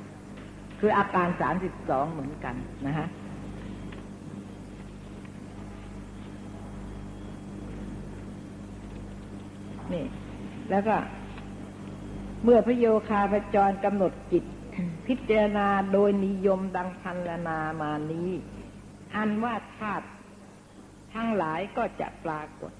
[0.81, 2.55] คืออาการสามสิบสองเหมือนกัน
[2.87, 3.09] นะฮะ
[9.92, 10.05] นี่
[10.70, 10.96] แล้วก็
[12.44, 14.44] เมื่อพระโยคาพจรกำหนดจิต
[15.06, 18.30] พิจารณาโดยนิยมดังพันลนามานี้
[19.14, 20.06] อันว่าธาตุ
[21.14, 22.72] ทั้งหลายก็จะปรากฏ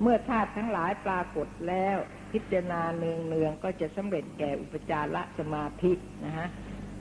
[0.00, 1.96] เมื่อธาตุทั้งหลายปรากฏแล้ว
[2.32, 5.92] พิจารณาเนืองเนืองก็จะสำเร็จแก่อุปจารสมาธิ
[6.24, 6.48] นะฮะ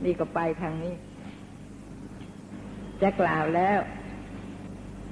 [0.04, 0.94] นี่ก็ไปทางนี้
[3.02, 3.80] จะกล่าวแล้ว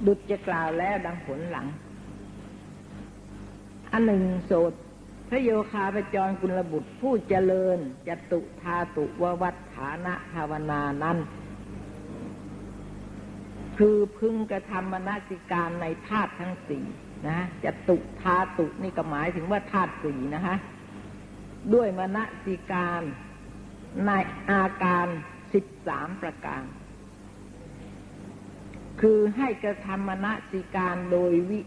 [0.06, 1.66] ดุจจะกล่าวแล้วดังผลหลัง
[3.92, 4.72] อันหนึ่งโสด
[5.34, 11.18] ระโยคาปจรกุลบุตรผู้เจริญจตุธาตุววัฏฐานะภาวนานั้น
[13.78, 16.84] คือพึงกระทำมนสิการในธาตุทั้งสี่
[17.28, 20.56] นะจตุธาตุนี่ก็หมายถึงว่าธาตุสี่นะฮะ
[21.74, 23.02] ด้วยมนสิการ
[24.06, 24.10] ใน
[24.50, 25.06] อาการ
[25.54, 26.62] สิบสามประการ
[29.00, 31.60] คือให้กระทำมนสิการโดยวิ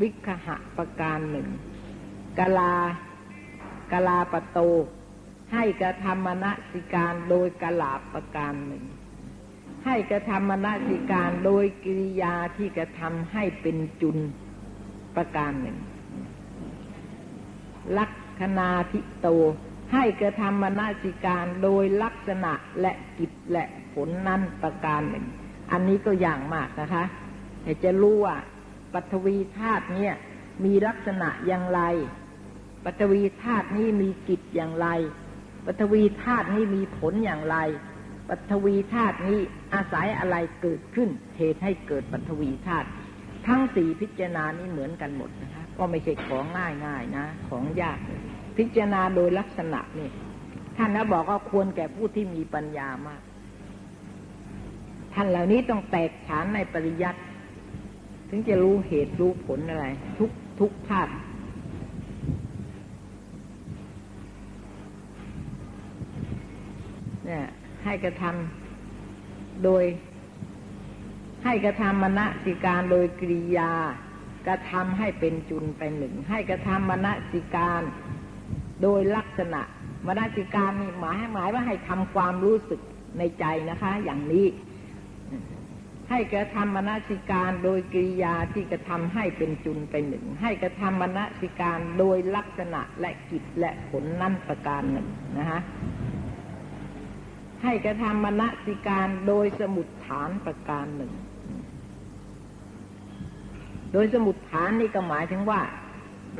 [0.00, 1.48] วิคหะประการหนึ่ง
[2.38, 2.74] กลา
[3.92, 4.58] กลาปโต
[5.52, 8.84] ให้กระทำมณสิการโดยกลาประการหนึ่ง
[9.84, 14.18] ให้กระทำมณสิการโดยกิริยาที่กระทำให้เป็นจุน
[15.16, 15.78] ประการหนึ่ง
[17.98, 19.28] ลักษณาทิโต
[19.92, 25.26] ให้กระทำมณสิการโดยลักษณะและกิจและผลนั้นประการหนึ่ง
[25.72, 27.04] อันนี้ก็อย่างมากนะคะ
[27.62, 28.36] แต่จะรู้ว่า
[28.92, 30.14] ปฐวีธาตุเนี่ย
[30.64, 31.80] มีลักษณะอย่างไร
[32.84, 34.88] ปฐวีธาตุนี้มีกิจอย่างไร
[35.66, 37.56] ปฐวีธาตุนี้มีผลอย่างไร
[38.28, 39.38] ปฐวีธาตุนี้
[39.74, 42.88] อาศัยอะไรเกิดขึ้น เหตุให้เกิดปฐวีธาตุ
[43.46, 47.98] ทั้งสี่พิจารณานี้เหมือนกันหมดนะคะก็ไม่ใช่ของง่ายง่ายนะ ของยาก
[48.56, 50.10] พิจารณาโดยลักษณะนี่
[50.76, 53.22] ท่านนะบอกว่าควรแก่ผู้ที่มีปัญญามาก
[55.14, 57.20] ท่านเหล่านี้ต้องแตกฉานในปริยัติ
[58.28, 59.86] ถึงจะรู้เหตุรู้ผลอะไร
[60.18, 61.12] ทุกทุกธาตุ
[67.30, 67.48] เนี่ย
[67.84, 69.84] ให้กระทำโดย
[71.44, 73.72] ให้กระทำมณสิการโดยกริยา
[74.46, 77.82] กระทำให้เป็นจุนไปหนึ่ง ให้กระทำมณสิการ
[78.82, 79.60] โดยลักษณะ
[80.06, 82.80] มณสิการนี่หมายหมายว่าให้ทำความรู้สึก
[83.18, 84.46] ในใจนะคะ อย่างนี้
[86.10, 95.60] ให้กระทำมณสิการโดยกิริยาที่กระทำให้เป็นจุนไปหนึ่ง ให้กระทำมณสิการโดยลักษณะและกิจและผลนั่นประการหนึ่งนะฮะ
[97.62, 101.12] ให้กระทำมณสิการโดยสมุดฐานประการหนึ่ง
[103.92, 105.60] โดยสมุดฐานนี่ก็หมายถึงว่า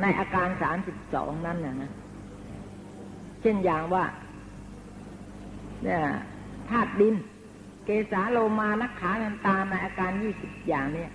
[0.01, 1.91] ในอาการสามสิบสองนั่นนะนะ
[3.41, 4.05] เช่นอย่างว่า
[5.83, 6.01] เนี่ย
[6.69, 7.15] ธาตุดิน
[7.85, 11.11] เกสาโลมานักขานันตาในอาการยี่สิบอย่างเนี่ย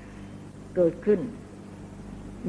[0.77, 1.21] เกิดขึ้น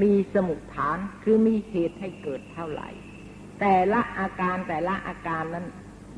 [0.01, 2.89] มีสมุทฐานคือมีเหตุให้เกิดเท่าไหร่
[3.59, 5.65] แต่ละอาการแต่ละอาการนั้น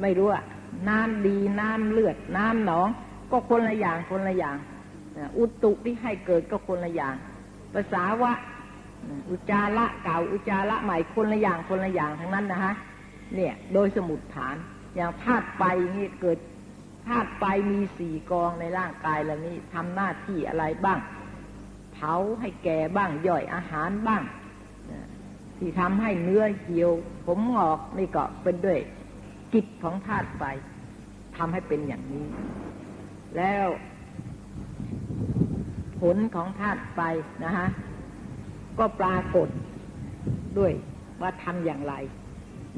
[0.02, 0.42] ไม่รู้ว่า
[0.88, 2.90] น้ำดีน้ำเลือด น้ำหนอง
[3.32, 4.58] ก็คนละอย่างคนละอย่าง
[5.38, 7.16] อุตุที่ให้เกิดก็คนละอย่าง
[7.74, 8.34] ภาษาวะ
[9.30, 12.74] อุจาระเก่าอุจาระใหม่คนละอย่างคนละอย่างทั้งนั้นนะฮะ
[13.36, 14.56] เนี่ยโดยสมุดฐาน
[14.96, 15.64] อย่างธาตุไป
[15.96, 16.40] นี่เกิด
[17.08, 21.00] ธาตุไฟมีสี่กองในร่างกายเหล่านี้ทำหน้าที่อะไรบ้าง
[21.94, 24.24] เผาให้แก่บ้างย่อยอาหารบ้าง
[25.58, 26.92] ที่ทำให้เนื้อเหี่ยว
[27.26, 28.80] ผมงอกนี่ก็เป็นด้วย
[29.54, 30.44] กิจของธาตุไฟ
[31.38, 32.28] ทำให้เป็นอย่างนี้
[33.38, 33.68] แล้ว
[36.00, 37.00] ผลของธาตุไฟ
[37.44, 37.68] นะฮะ
[38.80, 39.50] ก็ปรากฏ
[40.58, 40.74] ด้วย
[41.22, 41.94] ว่าทำอย่างไร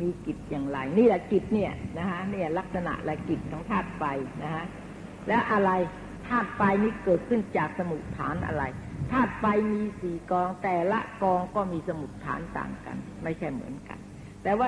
[0.02, 4.04] มีกิจอย่างไร นี่แหละกิจเนี่ยนะฮะเนี่ยลักษณะและกิจของธาตุไฟ
[4.44, 4.66] นะฮะ
[5.28, 5.72] แล้วอะไร
[6.28, 8.64] ธาตุไฟนี้เกิดขึ้นจากสมุทฐานอะไร
[9.12, 13.98] ธาตุไฟมีสี่กองแต่ละกองก็มีสมุทฐานต่างกัน ไม่ใช่เหมือนกัน
[14.44, 14.68] แต่ว่า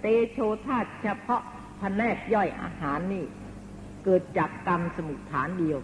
[0.00, 1.42] เตโชธาตเฉพาะ
[1.80, 3.24] พแนกย่อยอาหารนี่
[4.04, 5.78] เกิดจากกรรมสมุทฐานเดียว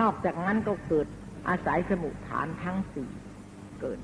[0.00, 1.06] นอกจากนั้นก็เกิด
[1.48, 3.08] อาศัยสมุทฐานทั้งสี่
[3.80, 3.98] เกิด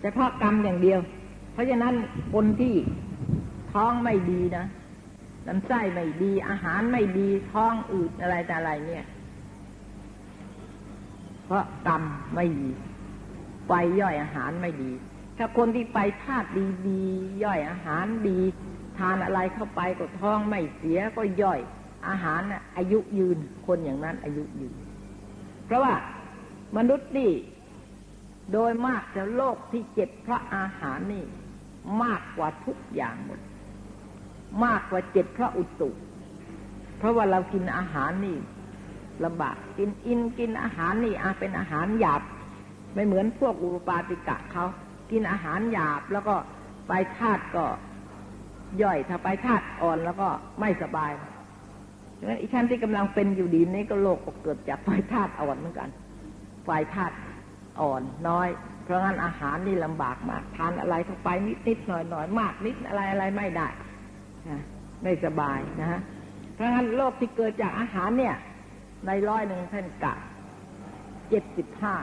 [0.00, 1.00] เฉพาะกรรมอย่างเดียว
[1.52, 1.94] เพราะฉะนั้น
[2.32, 2.74] คนที่
[3.72, 4.66] ท้องไม่ดีนะ
[5.48, 9.04] ลำไส้ไม่ดี อาหารไม่ดีท้องอืดอะไรแต่อะไรเนี่ย
[11.44, 12.02] เพราะกรรม
[12.34, 12.70] ไม่ดี
[13.66, 14.90] ไฟย่อยอาหารไม่ดี
[15.38, 16.48] ถ้าคนที่ไปธาตุ
[16.88, 18.38] ดีๆย่อยอาหารดี
[18.98, 21.60] ทานอะไรเข้าไปก็ท้องไม่เสียก็ย่อย
[22.08, 22.40] อาหาร
[22.76, 24.74] อายุยืนคนอย่างนั้นอายุยืน
[25.64, 25.94] เพราะว่า
[26.76, 27.32] มนุษย์นี่
[28.52, 31.24] โดยมากจะโรคที่เจ็บเพราะอาหารนี่
[32.02, 33.40] มากกว่าทุกอย่างหมด
[34.64, 35.90] มากกว่าเจ็บเพราะอุตุ
[36.98, 38.36] เพราะว่าเรากินอาหารนี่
[39.24, 42.22] ลำบากกินอินกินอาหารนี่อาเป็นอาหารหยาบ
[42.94, 44.66] ไม่เหมือนพวกอุปปาติกะเขา
[45.10, 46.34] กินอาหารหยาบแล้วก็
[46.88, 47.64] ไปธาตุก็
[48.82, 50.28] ย่อยถ้าไปธาตุอ่อนแล้วก็
[50.60, 51.12] ไม่สบาย
[52.18, 55.88] ดังนั้นอีท่านที่กำลังเป็นอยู่ดีนี้ก็โรคเกิดจากไฟธาตุอ่อนเหมือนกัน
[56.64, 57.14] ไฟธาตุ
[57.80, 58.48] อ่อนน้อย
[58.84, 63.68] เพราะงั้นอาหารนี่ลำบากมาก ทานอะไรเข้าไปนิดนิดหน่อยหน่อยมากนิดอะไรอะไรไม่ได้
[65.02, 66.00] ไม่สบายนะฮะ
[66.54, 68.36] เพราะงั้นโรคที่เกิดจากอาหารเนี่ย
[69.06, 70.14] ในร้อยหนึ่งท่านกะ
[71.28, 71.94] เจ็ดสิบห้า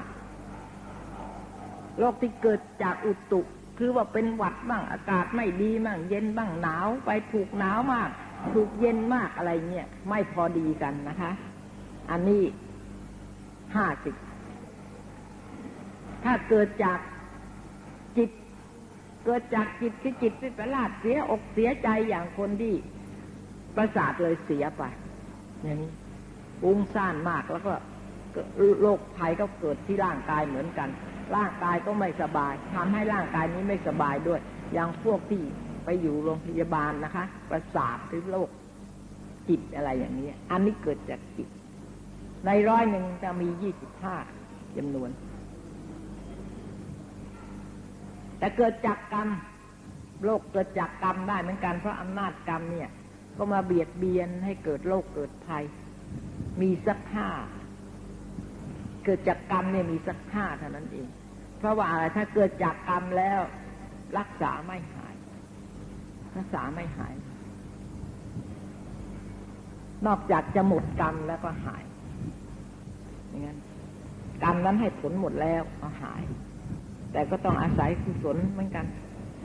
[1.97, 3.41] โรคที่เกิดจากอุตุ
[3.77, 8.09] คือว่าเป็นหวัดบ้างอากาศไม่ดีบ้างเย็นบ้างหนาวไปถูกหนาวมาก
[8.53, 11.31] ถูกเย็นมากอะไรเนี่ยไม่พอดีกันนะคะ
[12.11, 12.43] อันนี้
[13.75, 14.15] ห้าสิบ
[16.23, 16.99] ถ้าเกิดจาก
[18.17, 18.29] จิต
[19.25, 22.73] เกิดจากจิตคือจิตวิปลาสเสียอกเสียใจอย่างคนที่
[23.75, 24.83] ประสาทเลยเสียไป
[25.63, 25.91] อย่างนี้
[26.63, 27.73] อุ้งซ่านมากแล้วก็
[28.81, 30.89] โรคภัยก็เกิดที่ร่างกายเหมือนกัน
[31.35, 34.39] ร่างกายก็ไม่สบายทำให้ร่างกายนี้ไม่สบายด้วย
[34.73, 35.41] อย่างพวกที่
[35.85, 38.49] ไปอยู่โรงพยาบาลนะคะ ประสาทหรือโรค
[39.49, 41.49] จิตอะไรอย่างนี้ อันนี้เกิดจากจิต
[42.45, 44.15] ในร้อยหนึ่งจะมียี่สิบห้า
[44.77, 45.09] จำนวน
[48.39, 49.29] แต่เกิดจากกรรม
[50.23, 52.89] โรคเกิดจากกรรมได้เหมือนกันเพราะอำนาจกรรมเนี่ย
[53.37, 55.63] ก็มาเบียดเบียนให้เกิดโรคเกิดภัย
[56.61, 57.27] มีสักห้า
[59.05, 61.07] เกิดจากกรรมเนี่ยมีสักห้าเท่านั้นเอง
[61.57, 63.39] เพราะว่าอะไรถ้าเกิดจากกรรมแล้ว
[64.17, 65.15] รักษาไม่หาย
[66.37, 67.13] รักษาไม่หาย
[70.05, 71.83] นอกจากจะหมดกรรมแล้วก็หาย
[73.29, 73.59] อย่างนั้น
[74.43, 76.21] กรรมนั้นให้ผลหมดแล้วก็หาย
[77.11, 78.85] แต่ก็ต้องอาศัยกุศลเหมือนกัน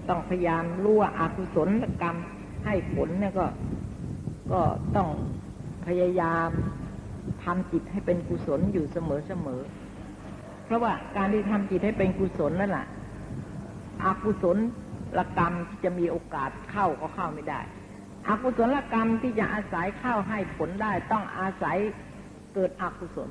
[0.09, 1.69] ต้องพยายามรู้ว่าอากุศล
[2.03, 2.17] กรรม
[2.65, 3.47] ให้ผลเนี่ยก็
[4.53, 4.61] ก็
[4.97, 5.09] ต้อง
[5.87, 6.49] พยายาม
[7.45, 9.61] ทำจิตให้เป็นกุศลอยู่เสมอเสมอ
[10.65, 12.87] เพราะว่าการที่ทำจิตให้เป็นกุศลนั่นแหละ
[14.05, 14.57] อากุศล
[15.19, 17.61] ละกรรมที่จะมีโอกาสเข้าก็เข้าไม่ได้
[18.29, 21.77] อากุศลกรรมที่จะอาศัยเข้าให้ผลได้ ต้องอาศัย
[22.55, 23.31] เกิดอกุศล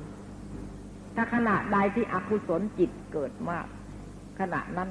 [1.16, 3.66] ถ้าขณะใดที่อกุศลจิตเกิดมาก
[4.40, 4.90] ขณะนั้น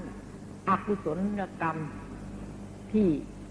[0.70, 1.18] อกุศล
[1.62, 1.78] กรรม
[2.92, 3.08] ที่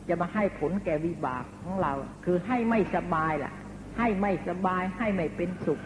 [0.09, 1.93] จะมาให้ผลแก่วิบากของเรา
[2.25, 3.53] คือให้ไม่สบายล่ะ
[3.99, 5.81] ให้ไม่สบายให้ไม่เป็นสุข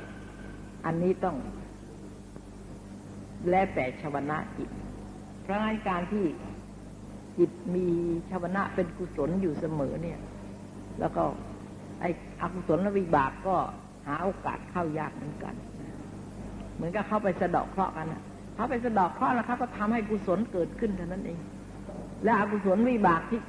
[0.85, 1.37] อันนี้ต้อง
[3.48, 4.68] แลแต่ชวนะจิต
[5.42, 6.25] เพราะงั้นการที่
[7.38, 7.87] จิตมี
[8.31, 10.18] ชวนะเป็นกุศลอยู่เสมอเนี่ย
[11.01, 11.22] แล้วก็
[12.01, 13.57] ไอ้อกุศลวิบากก็
[14.07, 15.55] หาโอกาสเข้ายากเหมือนกัน
[16.75, 18.22] เหมือนกับเข้าไปสะดอกเคราะห์กันนะ
[18.55, 21.38] เขาไปสะดอกเคราะห์แล้วเขาก็ทำให้กุศลเกิดขึ้นเท่านั้นเอง
[22.25, 23.40] และอกุศลวิบากที่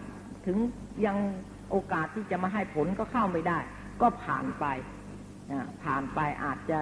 [0.45, 0.57] ถึง
[1.05, 1.17] ยัง
[1.71, 3.59] โอกาสที่จะมาให้ผลก็เข้าไม่ได้
[4.03, 4.65] ก็ผ่านไป
[5.83, 6.79] ผ่านไปอาจจะ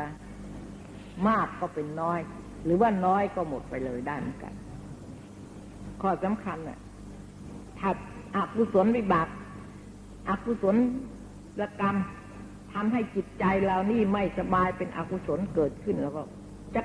[1.27, 2.19] มากก็เป็นน้อย
[2.63, 4.53] หรือว่าน้อยก็หมดไปเลยได้เหมือนกัน
[6.01, 6.79] ข้อสำคัญน่ะ
[7.79, 7.89] ถ้า
[8.35, 9.27] อกุศลวิบาก
[10.29, 10.75] อกุศล
[11.79, 11.95] กรรม
[12.73, 16.21] ทำให้จิตใจเรานี่ไม่สบายเป็นอกุศลเกิดขึ้นแล้วก็
[16.75, 16.81] จะ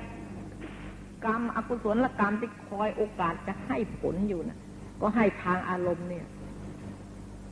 [1.25, 4.59] กรรมอกุศลกรรมที่คอยโอกาสจะให้ผลอยู่น่ะ
[5.01, 6.27] ก็ให้ทางอารมณ์เนี่ย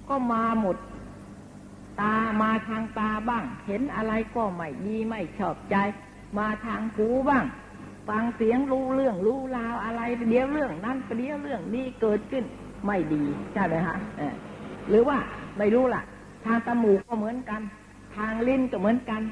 [0.08, 0.76] ก็มาหมด
[2.00, 5.76] ตามาทางตาบ้าง เห็นอะไรก็ไม่ดีไม่ชอบใจ
[6.38, 7.44] มาทางหูบ้าง
[8.08, 12.44] ฟังเสียงรู้เรื่องรู้ราวอะไรเดี๋ยวเรื่องนั้นเดี๋ยวเรื่องนี้เกิดขึ้น
[12.86, 13.96] ไม่ดีใช่ไหมฮะ
[14.88, 15.18] หรือว่า
[15.58, 16.02] ไม่รู้ล่ะ
[16.44, 17.60] ทางตมูกก็เหมือนกัน
[18.16, 19.22] ทางลิ้นก็เหมือนกัน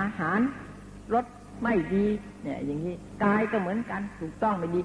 [0.00, 0.40] อาหาร
[1.14, 1.24] รส
[1.62, 2.06] ไม่ดี
[2.42, 4.80] เนี่ย อย่างนี้กายก็เหมือนกันถูกต้องไม่ดี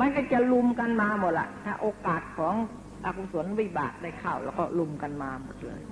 [0.00, 2.54] มันก็จะลุมกันมาหมดละถ้าโอกาสของ
[3.04, 5.82] อกุศลวิบากได้เข้าแล้วก็ลุมกันมาหมดเลย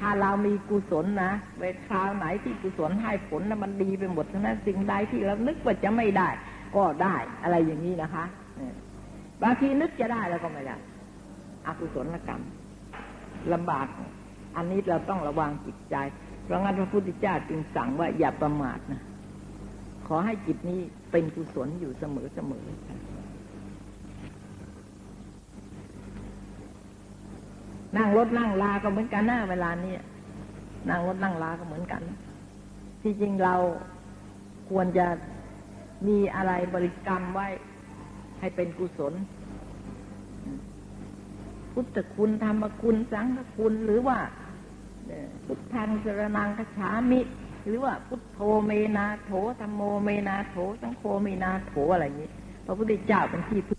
[0.00, 6.28] ถ้าเรามีกุศลนะเวลคราวไหนที่กุศลให้ผลนะมันดีไปหมดทั้งนั้นสิ่งใดที่เรานึกว่าจะไม่ได้
[6.76, 8.24] ก็ได้อะไรอย่างนี้นะคะ
[9.42, 10.76] บางทีนึกจะได้แล้วก็ไม่ได้
[11.66, 12.42] อกุศลกรรม
[13.52, 13.86] ลำบาก
[14.56, 15.96] อันนี้เราต้องระวังจิตใจ
[16.44, 19.02] เพราะงั้นพระพุทธเจ้าจึงสั่งว่าอย่าประมาทนะ
[20.06, 20.80] ขอให้จิตนี้
[21.10, 22.64] เป็นกุศลอยู่เสมอเสมอ
[27.96, 29.94] นั่งรถนั่งลาก็เหมือนกันหน้าเวลานี้
[30.88, 32.02] นั่งรถนั่งลาก็เหมือนกัน
[33.02, 33.54] ที่จริงเรา
[34.70, 35.06] ควรจะ
[36.06, 37.48] มีอะไรบริกรรมไว้
[38.40, 39.14] ให้เป็นกุศล
[41.72, 44.18] พุทธคุณธรรมคุณสังฆคุณหรือว่า
[45.46, 47.20] พุทธังสรนังคฉามิ
[47.64, 52.30] หรือว่าพุทโธเมนาโถธรรมโมเมนาโถสังโฆเมนาโถอะไรอย่างนี้
[52.66, 53.77] พระพุทธเจ้าเป็นที่พึ่ง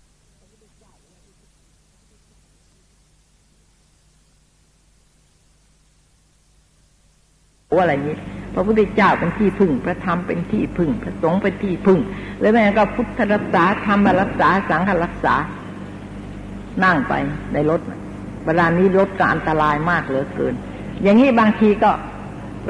[7.78, 8.16] อะไรนี้
[8.54, 11.98] พระพุทธเจ้าเป็นที่พึ่ง พระธรรมเป็นที่พึ่ง พระสงฆ์เป็นที่พึ่ง
[12.40, 15.34] แล้วแม่ก็พุทธรักษาธรรมรักษาสังฆรักษา
[16.84, 17.14] นั่งไป
[17.52, 17.80] ในรถ
[18.46, 20.54] เวลานี้รถก็อันตรายมากเหลือเกิน
[21.02, 21.90] อย่างนี้บางทีก็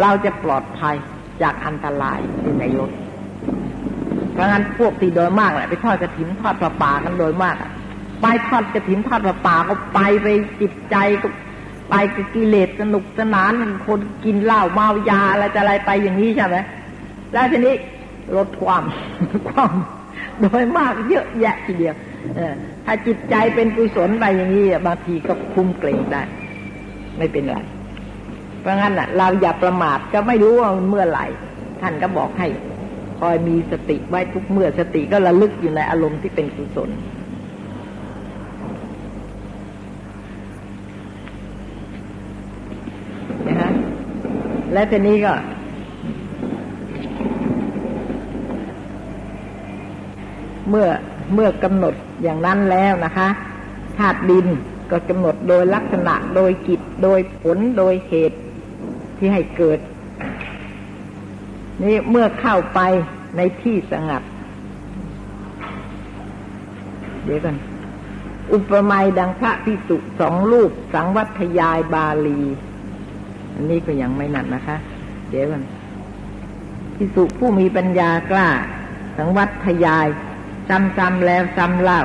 [0.01, 0.97] เราจะปลอดภัย
[1.43, 2.91] จากอันตรายที่ในรถ
[4.33, 7.57] เพราะงั้นพวกที่โดยมากแหละไปทอดกระถินทอดปลาป่ากันโดยมาก
[8.23, 10.27] ไปทอดกระถินทอดปลาป่าก็ไปไป
[10.61, 11.29] จิตใจก็
[11.91, 13.53] ไปกับกิเลสสนุกสนาน
[13.87, 16.57] คนกินเหล้าเมายาอะไรจะอะไรไปอย่างนี้ใช่ไหม
[17.33, 17.75] แล้วทีนี้
[18.37, 18.85] ลดความ
[19.49, 19.73] ความ
[20.41, 21.95] โดยมากเยอะแยะทีเดียว
[22.85, 26.23] ถ้าจิตใจเป็นกุศลไปอย่างนี้บางทีก็คุ้มเกรงได้
[27.19, 27.59] ไม่เป็นไร
[28.61, 31.27] เพราะงั้นอะ เราอย่าประมาทก็ไม่รู้ว่าเมื่อไหร่
[31.81, 32.49] ท่านก็บอกให้
[33.21, 36.91] คอยมีสติไว้ทุกเมื่อสติก็ระลึกอยู่ในอารมณ์ที่เป็นกุศล
[44.73, 45.35] และทีนี้ก็
[50.69, 50.89] เมื่อ
[51.35, 53.29] เมื่อกำหนดอย่างนั้นแล้วนะคะ
[53.97, 54.47] ธาตุดิน
[54.91, 58.39] ก็กำหนดโดยลักษณะโดยกิจโดยผลโดยเหตุ
[59.17, 59.79] ที่ให้เกิด
[61.83, 62.81] นี่เมื่อเข้าไป
[63.37, 64.23] ในที่สงัด
[67.25, 67.57] เดี๋ยวกัน
[68.53, 72.41] อุปมาดังพระพิสุสองรูปสังวัตยายบาลี
[73.61, 74.77] อันนี้ก็ยังไม่นัดนะคะ
[75.31, 75.63] เดี๋ยวกัน
[76.97, 78.49] พิสุผู้มีปัญญากล้า
[79.19, 80.07] สังวัตทยาย
[80.97, 82.01] ซ้ำๆแล้วซ้ำเล่า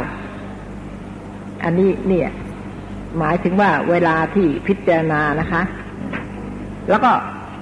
[1.64, 2.30] อันนี้เนี่ย
[3.20, 5.62] หมายถึงว่าเวลาที่พิจารณานะคะ
[6.90, 7.12] แล้วก็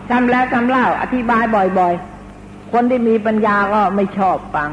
[0.09, 1.43] ซ้ำแล้วซ้ำเล่า อธิบาย
[1.79, 4.69] บ่อยๆ คนที่มีปัญญาก็ไม่ชอบฟัง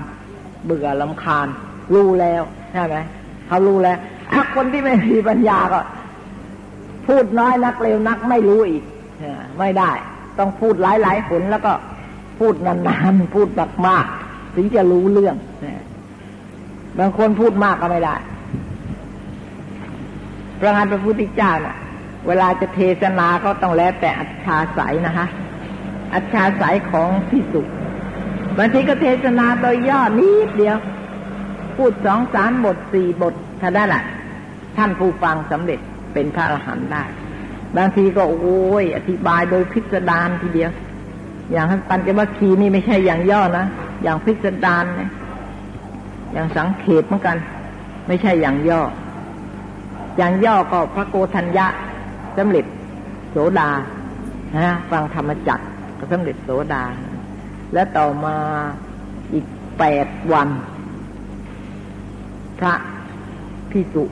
[0.64, 1.46] เบื่อลำคาญ
[1.94, 2.96] รู้แล้วใช่ไหม
[3.46, 3.98] เขารู้แล้ว
[4.54, 5.80] คนที่ไม่มีปัญญาก็
[7.06, 8.83] พูดน้อยนักเร็วนักไม่รู้อีก
[9.59, 9.92] ไม่ได้
[10.38, 11.72] ต้องพูดหลายๆผลแล้วก็
[12.38, 13.48] พูดนานๆพูด
[13.87, 15.37] มากๆถึงจะรู้เรื่อง
[16.98, 18.16] บางคนพูดมากก็ไม่ได้
[20.59, 21.76] พระงานพระพุทธเจ้าน่ะ
[22.26, 25.26] เวลาจะเทศนาก็ต้องแล้วแต่อัจฉาสายนะคะ
[26.14, 27.62] อัจฉาสายของพิสุ
[28.56, 30.76] บางทีก็เทศนาโดยย่อนิดเดียว
[31.76, 34.02] พูดสองสามบทสี่บทถ้าได้ละ
[34.76, 35.80] ท่านผู้ฟังสำเร็จ
[36.12, 37.04] เป็นพระอรหันต์ได้
[37.76, 40.70] บางทีก็โอ้ยอธิบายโดยพิสดารทีเดียว
[41.52, 43.66] อย่างท่านปัญจวัคคีย์นี่ไม่ใช่อย่างย่อนะ
[44.02, 45.11] อย่างพิสดารนะ
[46.33, 47.37] อย่างสังเขตเหมือนกัน
[48.06, 48.83] ไม่ใช่อย่างย่อ
[50.16, 51.66] อย่างย่อก็พระโกธัญญะ
[52.37, 52.64] สำเร็จ
[53.30, 53.70] โสดา
[54.56, 55.64] นะฟังธรรมจักร
[55.98, 56.83] ก็สำเร็จโสดา
[57.74, 58.37] และต่อมา
[59.33, 59.46] อีก
[59.78, 60.48] แปดวัน
[62.59, 62.74] พระ
[63.70, 64.04] พิสุ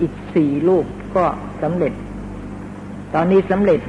[0.00, 0.84] อีกสี่ลูก
[1.16, 1.24] ก็
[1.62, 1.92] สำเร็จ
[3.14, 3.80] ตอนนี้สำเร็จ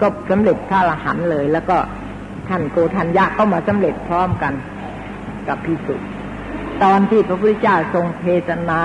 [0.00, 1.76] ก็สำเร็จพระอรหันเลย แล้วก็
[2.48, 4.52] ท่านโกธัญญะก็มาสำเร็จพร้อมกัน
[5.48, 5.96] กับพิสุ
[6.82, 8.78] ตอนที่พระพุทธเจ้าทรงเทศนา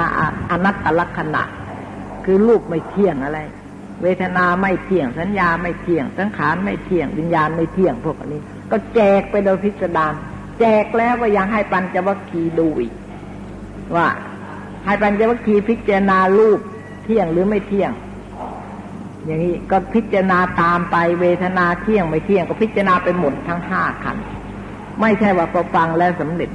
[0.52, 1.44] อนัตตลักษณะ
[2.26, 3.40] คือรูปไม่เที่ยงอะไร
[4.02, 10.14] เวทนาไม่เที่ยง สัญญาไม่เที่ยง สังขารไม่เที่ยง วิญญาณไม่เที่ยงพวกนี้ ก็แจกไปโดยพิสดาร
[10.60, 12.94] แจกแล้วก็ยังให้ปัญจวัคคีย์ดูอีก
[13.96, 14.08] ว่า
[14.86, 16.60] ให้ปัญจวัคคีย์พิจารณารูป
[17.04, 17.92] เที่ยงหรือไม่เที่ยง
[19.28, 24.18] อย่างนี้ก็พิจารณาตามไปเวทนาเที่ยงไม่เที่ยงก็พิจารณาไปหมดทั้งห้าขัน
[25.02, 26.50] ไม่ใช่ว่าพอฟังแล้วสำเร็จ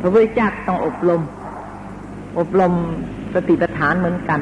[0.00, 1.22] พระพุทธเจ้าต้องอบรม
[2.38, 2.72] อบรม
[3.34, 4.40] สติปัฏฐานเหมือนกัน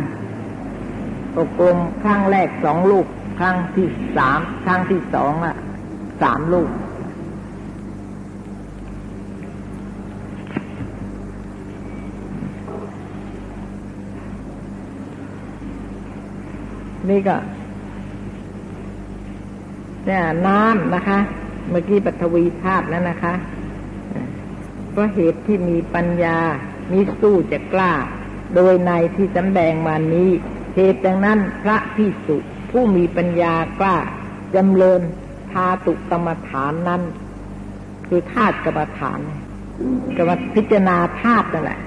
[1.38, 3.06] อบรมครั้งแรกสองลูก
[3.38, 5.56] ครั้งที่สามครั้งที่สองอะ
[6.22, 6.68] สามลูก
[17.10, 17.36] นี่ก็
[20.06, 21.18] เนี่ยน้ำนะคะ
[21.70, 23.34] เมื่อกี้ปัทวีธาตุนั้นนะคะ
[24.90, 26.38] เพราะเหตุที่มีปัญญา
[26.92, 27.92] มีสู้จะกล้า
[28.54, 30.30] โดยในที่สำแดงมานี้
[30.76, 32.36] เหตุดังนั้นพระพิสุ
[32.70, 33.96] ผู้มีปัญญากล้า
[34.54, 35.02] จำเริญ
[35.52, 37.02] ทาตุกรรมฐานนั้น
[38.06, 39.20] คือธาตุกรรมฐาน
[40.16, 41.80] กรรมพิจารณาธาตุนั่นแหละ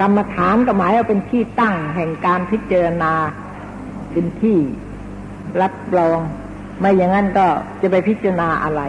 [0.00, 3.12] กรรมฐานก็หมายว่าเป็นที่ตั้งแห่งการพิจารณา
[4.16, 4.58] เป็นที่
[5.62, 6.20] รับรอง
[6.80, 7.46] ไม่อย่างนั้นก็
[7.82, 8.82] จะไปพิจารณาอะไร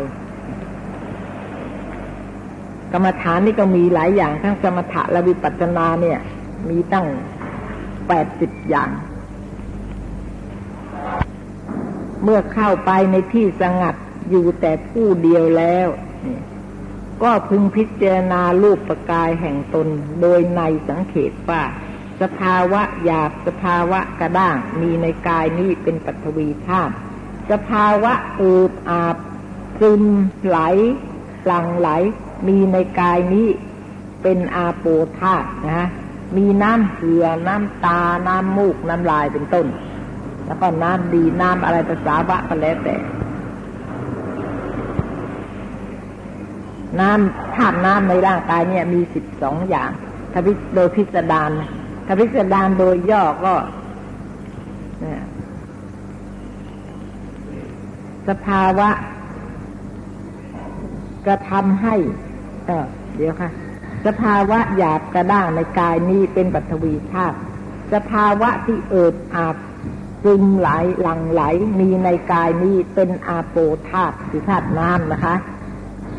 [2.92, 6.20] กรรมฐานนี่ก็มีหลายอย่างทั้งสมถะและวิปัสสนาเนี่ย
[6.70, 7.08] มีตั้ง
[8.08, 8.90] แปดสิบอย่าง
[12.24, 13.96] เมื่อเข้าไปในที่สงัด
[14.30, 15.88] อยู่แต่ผู้เดียวแล้ว
[17.24, 19.88] ก็พึงพิจารณารูปประกายแห่งตน
[20.22, 21.64] โดยในสังเขตว่า
[22.22, 26.94] สภาวะหยาบสภาวะกระด้าง มีในกายนี้เป็นปัทวีธาตุ
[27.52, 29.18] สภาวะอืบอาบ
[29.80, 30.04] ซึม
[30.46, 30.60] ไหล
[31.46, 31.90] หลังไหล
[32.48, 33.48] มีในกายนี้
[34.24, 34.86] เป็นอาโป
[35.20, 35.90] ธาตุนะฮะ
[36.38, 39.68] มีน้ำเหือน้ำตา น้ำมูก น้ำลายเป็นต้น
[40.46, 42.96] แล้วก็น้ำดีน้ำอะไรภาษาวะก็แล้วแต่
[47.00, 49.92] น้ำธาตุน้ำในร่างกายเนี่ยมีสิบสองอย่าง
[50.32, 50.42] ถ้า
[50.76, 51.52] โดยพิสดาร
[52.08, 53.54] ถ้าพิสดารโดยย่อก็
[58.28, 58.90] สภาวะ
[61.26, 61.96] กระทำให้
[62.66, 62.86] เออ
[63.16, 63.52] เดี๋ยวค่ะ
[64.06, 67.38] สภาวะหยาบกระด้างในกายนี้เป็นปัทวีธาตุ
[67.94, 69.56] สภาวะที่เอิบอาบ
[70.24, 70.70] ซึมไหล
[71.02, 71.42] หลังไหล
[71.80, 73.56] มีในกายนี้เป็นอาโป
[73.90, 75.36] ธาตุคือธาตุน้ำนะคะ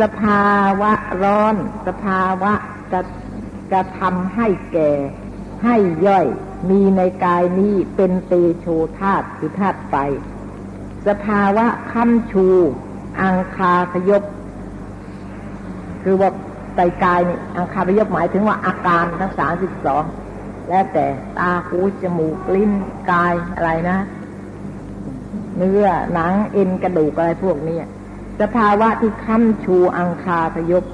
[0.01, 0.45] สภา
[0.80, 1.55] วะร้อน
[1.86, 2.53] สภาวะ
[2.93, 3.01] จะ
[3.72, 4.91] จะทำให้แก่
[5.62, 6.26] ให้ย่อย
[6.70, 8.66] มีในกายนี้เป็นเตโช
[8.98, 9.94] ธาตุคือธาตุไฟ
[11.06, 12.46] สภาวะค้ำชู
[13.20, 14.22] อังคาพยพ
[16.02, 16.30] คือว่า
[16.74, 20.04] ใจกายนี่อังคาพยพหมายถึงว่าอาการทั้งสามสิบสอง
[20.68, 21.06] แล้วแต่
[21.38, 22.72] ตาหูจมูกลิ้น
[23.11, 23.98] กายอะไรนะ
[25.56, 27.78] เนื้อหนังเอ็นกระดูกอะไรพวกนี้
[28.40, 30.84] สภาวะที่ค้ำชูอังคาพยพ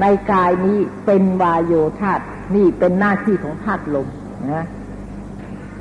[0.00, 2.24] ในกายนี้เป็นวายโยธาตุ
[2.54, 4.08] นี่เป็นหน้าที่ของธาตุลม
[4.54, 4.64] นะ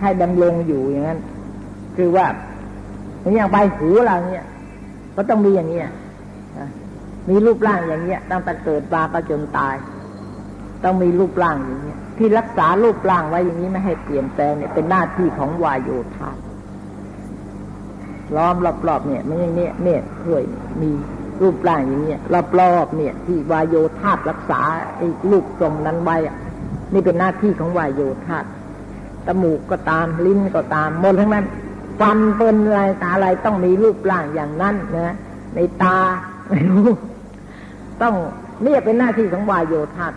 [0.02, 1.20] ให้ดำรงอยู่อย่างนั้น
[1.98, 2.28] คือว่า
[3.22, 4.46] อย่างใบหูเราเนี่ย
[5.16, 5.90] ก็ต้องมีอย่างเนี้ย
[7.30, 9.76] มีรูปร่างอย่างเนี้ยตั้งแต่เกิดมาก็จนตาย
[10.84, 16.32] ต้องมีรูปร่างอย่างเนี้ย ที่รักษารูปร่างไว้อย่างนี้ไม่ให้เปลี่ยนแปลงเนี่ยเป็นหน้าที่ของวายโยธา
[18.36, 18.56] ล้อม
[18.88, 20.42] รอบๆเนี่ยไม่อย่างเนี้ยเนี่ยช่วย
[20.82, 20.92] มี
[21.42, 22.20] รูปร่างอย่างเนี้ย
[22.60, 24.62] รอบๆเนี่ย ที่วายโยธารักษา
[24.98, 26.36] ไอ้รูปทรงนั้นไว้อะ
[26.94, 28.40] นี่เป็นหน้าที่ของวายโยธา
[29.28, 31.46] ตมูกก็ตามลิ้นก็ตามหมดทั้งนั้น
[32.00, 35.16] ฟันเป็นอะไรตาอะไรต้องมีรูปร่างอย่างนั้นนะ
[35.56, 35.98] ในตา
[36.50, 36.88] ไม่รู้
[38.02, 38.16] ต้อง
[38.64, 40.08] เนี่ยเป็นหน้าที่ของวายโยธา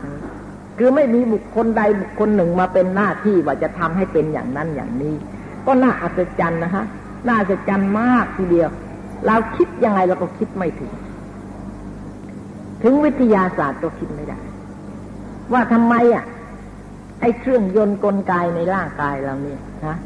[0.79, 5.15] คือไม่มีบุคคลใดบุคคลหนึ่งมาเป็นหน้าที่ว่าจะทำให้เป็นอย่างนั้นอย่างนี้
[5.67, 6.85] ก็น่าอัศจรรย์นะฮะ
[7.27, 8.69] น่าอัศจรรย์มากทีเดียว
[9.27, 10.93] เราคิดยังไงเราก็คิดไม่ถึง
[12.83, 14.39] ถึงวิทยาศาสตร์ก็คิดไม่ได้
[15.53, 16.25] ว่าทำไมอะ
[17.21, 19.97] ไอ้เครื่องยนต์กลไกในร่างกายเราเนี่ยนะ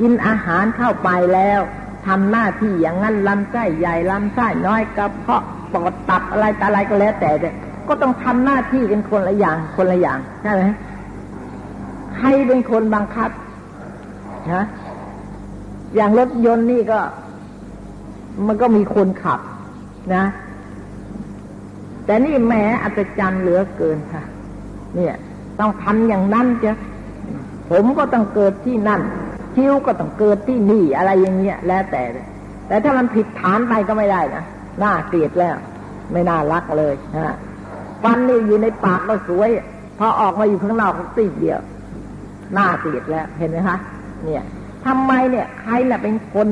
[0.00, 1.60] กินอาหารเข้าไปแล้ว
[2.06, 5.42] ทำหน้าที่อย่างนั้นลำไส้ใหญ่ลำไส้น้อยกระเพาะ
[5.72, 7.54] ปอดตับอะไรต่อะไรก็แล้วแต่เนี่ย
[7.88, 10.62] ก็ต้องทำหน้าที่กันคนละอย่างคนละอย่างใช่ไหม
[12.16, 13.30] ใครเป็นคนบังคับ
[14.54, 14.64] นะ
[15.94, 17.00] อย่างรถยนต์นี่ก็
[18.46, 19.40] มันก็มีคนขับ
[20.14, 20.24] นะ
[22.04, 24.22] แต่นี่แหมอัศจรรย์เหลือเกินค่ะ
[24.96, 25.14] เนี่ย
[25.60, 26.76] ต้องทำอย่างนั้นจ้ะ
[27.70, 29.00] ผมก็ต้องเกิดที่นั่น
[29.54, 32.02] คิ้วก็ต้องเกิดที่นี่อะไรอย่างเงี้ยแล้วแต่
[32.68, 34.44] แต่ถ้ามันผิดฐานไปก็ไม่ได้นะ
[34.82, 35.56] น่าเกลียดแล้ว
[36.12, 37.34] ไม่น่ารักเลยนะ
[38.02, 39.50] ฟันนี่อยู่ในปากก็สวย
[39.98, 41.60] พอออกมาอยู่ข้างนอกก็ติดเดียว
[42.56, 43.76] น่าเกลียดแล้วเห็นไหมคะ
[44.24, 44.44] เนี่ย
[44.86, 46.48] ทำไมเนี่ย ใครแหละเป็นคน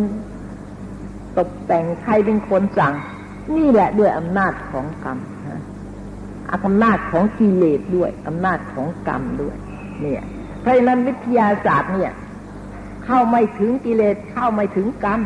[1.39, 2.95] ตกแต่งใครเป็นคนสั่ง
[3.57, 5.19] นี่แหละด้วยอำนาจของกรรม
[6.67, 9.57] อำนาจของกิเลสด้วยอำนาจของกรรมด้วย
[10.01, 10.23] เนี่ย
[10.61, 12.13] เพราะฉะนั้นวิทยาศาสตร์เนี่ย
[13.05, 15.21] เข้าไม่ถึงกิเลสเข้าไม่ถึงกรรม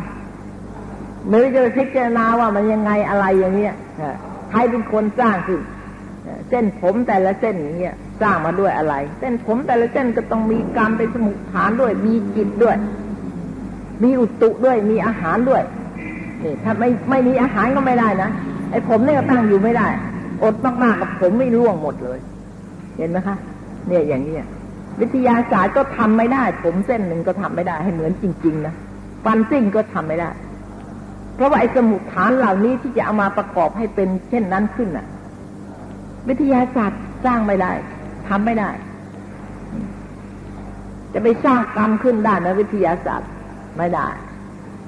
[1.27, 3.75] ไม่รู้จะพิจารณาว่ามันยังไงอะไรอย่างเงี้ย
[4.49, 5.61] ใครเป็นคนสร้างขึ้น
[6.49, 12.75] เส้นผมแต่ละเส้นอย่างเงี้ยสร้างมาด้วยอะไร เส้นผมแต่ละเส้นก็ต้องมีกรรมเป็นสมุทฐานด้วย มีจิตด้วย
[14.03, 15.63] มีอุตุด้วยมีอาหารด้วย
[16.43, 18.29] นี่ถ้าไม่ไม่มีอาหารก็ไม่ได้นะ
[18.71, 19.87] ไอ้ผมเนี่ยก็ตั้งอยู่ไม่ได้
[20.43, 22.19] อดมากๆกับผมไม่ร่วงหมดเลย
[22.97, 23.37] เห็นไหมคะ
[23.87, 24.35] เนี่ยอย่างนี้
[24.99, 28.73] วิทยาศาสตร์ก็ทำไม่ได้ ผมเส้นหนึ่งก็ทำไม่ได้ ให้เหมือนจริง ๆ นะ
[29.25, 30.29] ฟันซิ่งก็ทำไม่ได้
[31.35, 35.07] เพราะว่าไอ้สมุทฐานเหล่านี้ที่จะเอามาประกอบให้เป็นเช่นนั้นขึ้นอะ
[36.27, 37.71] วิทยาศาสตร์สร้างไม่ได้
[38.27, 38.69] ทำไม่ได้
[41.13, 43.29] จะไปสร้างกรรมขึ้นได้ในวิทยาศาสตร์
[43.77, 44.07] ไม่ได้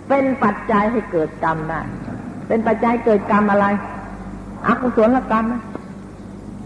[0.10, 1.82] เป็นปัจจัยให้เกิดกรรมได้
[2.48, 3.66] เป็นปัจจัยเกิดกรรมอะไร
[4.68, 5.62] อกุศลกรรมนะ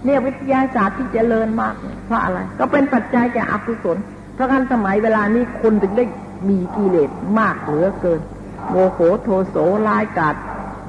[0.06, 1.76] เนี่ยวิทยาศาสตร์ที่เจริญมาก
[2.06, 3.98] เพราะอะไร ก็เป็นปัจจัยแก่อกุศล
[4.34, 6.06] เพราะงั้นสมัยเวลานี้คนถึงได้
[6.50, 8.22] มีกิเลสมากเหลือเกิน
[8.70, 9.56] โมโหโทโส
[9.88, 10.36] ลายกาด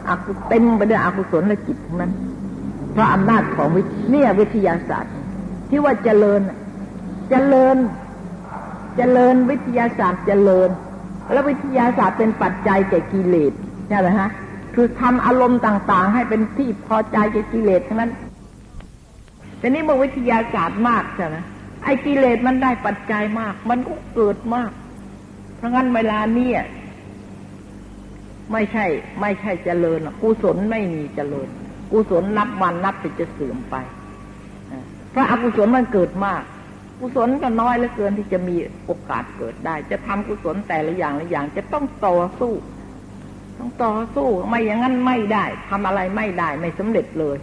[0.08, 2.12] อกุเต็มไปด้วยอกุศลและจิตทั้งนั้น
[2.92, 5.12] เพราะอำนาจของวิเนี่ยวิทยาศาสตร์
[5.70, 6.40] ที่ว่าเจริญ
[7.30, 7.76] เจริญ
[8.96, 10.68] เจริญวิทยาศาสตร์เจริญ
[11.32, 13.52] แล้ววิทยาศาสตร์เป็นปัจจัยแก่กิเลส
[13.88, 14.30] ใช่ไหมฮะ
[14.76, 18.12] คือทำอารมณ์ต่างๆ ให้เป็นที่พอใจแก่กิเลสทั้งนั้น
[19.58, 21.36] แต่นี้เมื่อวิทยาศาสตร์มากใช่ไหม
[21.84, 24.70] ไอ้กิเลสมันได้ปัจจัยมาก มันก็เกิดมาก
[25.56, 26.50] เพราะงั้นเวลานี้
[28.52, 28.86] ไม่ใช่
[29.20, 31.48] ไม่ใช่เจริญกุศลไม่มีเจริญ
[31.92, 33.74] กุศลนับวันนับไปจะเสื่อมไป
[35.10, 36.42] เพราะอกุศลมันเกิดมาก
[37.00, 42.52] กุศลก็น้อยเหลือเกินที่จะมีโอกาสเกิดได้ จะทำกุศลแต่ละอย่างละอย่าง จะต้องต่อสู้
[43.58, 47.36] ต้องต่อสู้ไม่อย่างนั้นไม่ได้ทำอะไรไม่ได้ไม่สำเร็จเลย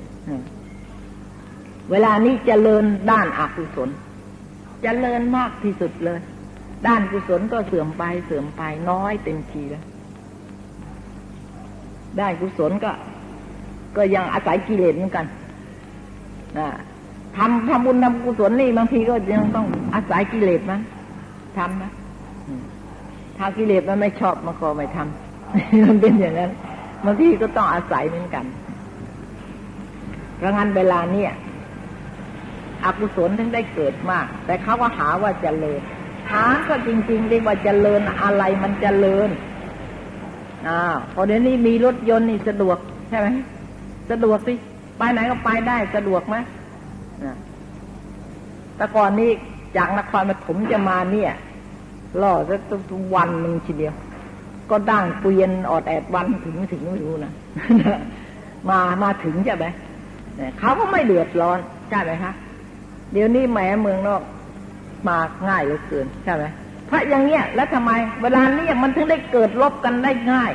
[1.92, 3.90] เวลานี้เจริญด้านอกุศล
[4.84, 6.20] เจริญมากที่สุดเลย
[6.88, 9.84] ด้านกุศลก็เสื่อมไปเสื่อมไปน้อยเต็มทีแล้ว
[12.20, 12.92] ด้านกุศลก็
[13.98, 15.26] ก็ยังอาศัยกิเลสเหมือนกัน
[16.58, 16.68] นะ
[17.38, 20.82] ทำทำบุญทำกุศลนี่บางทีก็ยังต้องอาศัยกิเลสมั้ง
[21.58, 21.92] ทำนะ
[23.38, 25.33] ถ้ากิเลสมันไม่ชอบมันก็ไม่ทำ
[25.88, 26.52] มันเป็นอย่างนั้น
[27.06, 28.46] บางทีก็ต้องอาศัยเหมือนกัน
[30.36, 31.32] เพราะงั้นเวลาเนี่ย
[32.84, 35.82] อกุศลถึงได้เกิดมาก แต่เขาก็หาว่าจเจริญ
[36.32, 39.30] หาก็จริงๆเรียกว่าจเจริญอะไรมันจเจริญ
[40.68, 40.80] อ่า
[41.14, 42.78] พอเดี๋ยวนี้มีรถยนต์นี่สะดวก
[43.10, 43.28] ใช่ไหม
[44.12, 44.54] สะดวกสิ
[44.98, 46.36] ไปไหนก็ไปได้สะดวกไหม
[48.76, 49.30] แต่ก่อนนี้
[49.78, 51.32] จากนครปฐมจะมาเนี่ย
[52.22, 52.56] ล่อจะ
[52.92, 53.94] ทุกวันหนึ่งทีเดียว
[54.72, 57.32] ก็ดั้งเกวียนออดแอดวันถึงไม่ถึงไม่รู้นะ
[58.70, 59.66] มามาถึงใช่ไหม
[60.60, 61.60] เขาก็ไม่เดือดร้อน
[61.90, 62.34] ใช่ไหมคะ
[63.14, 64.22] เดี๋ยวนี้แหมเมืองนอก
[65.08, 66.44] มาง่ายเหลือเกินใช่ไหม
[66.90, 67.92] พระอย่างเงี้ยแล้วทำไม
[68.22, 70.52] เวลาเนี้ยมันถึงได้เกิดลบกันได้ง่าย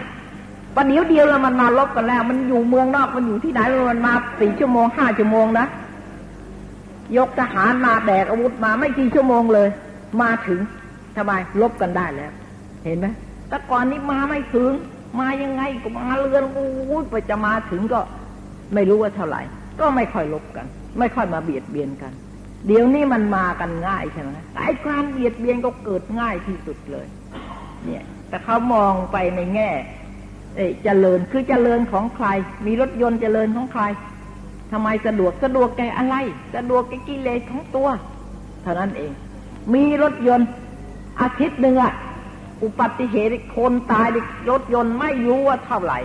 [0.74, 5.66] ประเดี๋ยวเดียวแล้วมันมาลบกันแล้ว มันอยู่เมืองนอกมันอยู่ที่ไหนมันมาสี่ชั่วโมงห้าชั่วโมงนะ
[7.16, 9.68] ยกทหารมาแบกอาวุธมาไม่กี่ชั่วโมงเลย
[10.22, 10.60] มาถึง
[11.16, 12.32] ทำไมลบกันได้แล้ว
[12.84, 13.06] เห็นไหม
[13.48, 14.72] แต่ก่อนนี้มาไม่ถึง
[15.20, 18.00] มายังไงก็มาเรือนอู้ไปจะมาถึงก็
[18.74, 19.42] ไม่รู้ว่าเท่าไหร่
[19.80, 20.66] ก็ไม่ค่อยลบกัน
[20.98, 22.12] ไม่ค่อยมาเบียดเบียนกัน
[22.66, 27.06] เดี๋ยวนี้มันมากันง่ายใช่ไหมไอ้ความเบียดเบียนก็เกิดง่ายที่สุดเลย
[27.84, 29.70] เนี่ย แต่เขามองไปในแง่
[30.56, 32.26] เอ้เจริญคือเจริญของใคร
[32.66, 33.82] มีรถยนต์เจริญของใคร
[34.72, 36.14] ทำไมสะดวกสะดวกแกอะไร
[36.56, 37.88] สะดวกแกกิเลสของตัว
[38.62, 39.12] เท่านั้นเอง
[39.74, 40.48] มีรถยนต์
[41.20, 41.92] อาทิตย์หนึ่งอะ
[42.62, 44.08] อุบัติเหตุคนตาย
[44.50, 45.98] รถยนต์ไม่รู้ว่าเท่าไหร่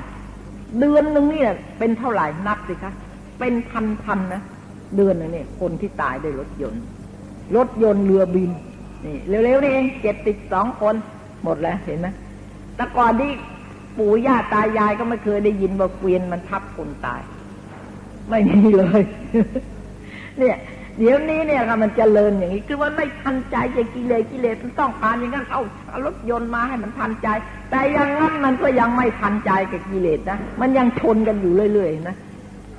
[0.80, 1.44] เดือนหนึ่งนี่
[1.80, 2.94] เป็นเท่าไหร่นับสิคะ
[3.40, 4.42] เป็นพันพันนะ
[4.96, 6.82] เดือนนึงเนี่ยคนที่ตายด้วยรถยนต์
[7.56, 8.52] รถยนต์เรือบิน
[9.06, 10.96] นี่เร็วๆนี่เองเจ็ดติดสองคน
[11.44, 12.08] หมดแล้วเห็นไหม
[12.76, 13.32] แต่ก่อนที่
[13.98, 17.22] ปู่ย่าตายายก็ไม่เคยได้ยินว่าเกวียนมันทับคนตาย
[18.30, 19.02] ไม่มีเลย
[20.40, 20.58] เนี่ย
[20.98, 25.62] เดี๋ยวนี้เนี่ยมันจเจริญอย่างนี้คือว่าไม่ทันใจจกิเลสกิเลสมันต้องการอย่างนั้นเอา
[26.06, 27.28] รถยนต์มาให้มันทันใจ
[27.72, 32.16] แต่อย่างนั้นมันก็ยังไม่ทันใจกับกิเลสนะมันยังชนกันอยู่เรื่อยๆนะ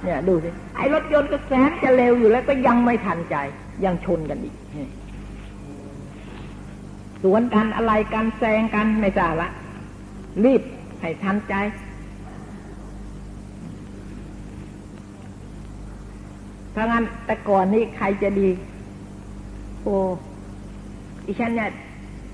[0.05, 3.37] เนี่ยดูสิไอ้รถยนต์ก็แสนจะเร็วอยู่แล้วก็ยังไม่ทันใจ
[3.85, 4.55] ยังชนกันอีก
[7.23, 9.49] สวนกันอะไรกันแซงกันไม่ทราละ
[10.45, 10.63] รีบ
[11.01, 11.55] ให้ทันใจ
[16.75, 18.49] ถ้าะงั้นแต่ก่อนนี้ใครจะดี
[19.83, 19.95] โอ้
[21.27, 21.71] อีฉันเนี่ย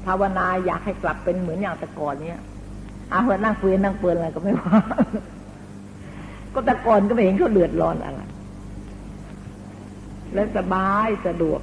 [0.07, 2.41] ภาวนาอยากให้กลับเป็นเหมือนอย่างแต่ก่อนเนี้ย
[3.12, 4.78] อาเพื่อนั่งเฟืนนั่งเปืนอะไรก็ไม่ว่า
[6.55, 8.20] ก็แต่ก่อนก็ไม่เห็นเขาเดือดร้อนอะไร
[10.34, 11.61] และสบายสะดวก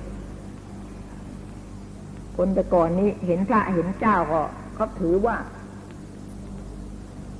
[2.37, 4.41] คนแต่ก่อนนี้เห็นพระเห็นเจ้าก็
[4.75, 5.35] เขาถือว่า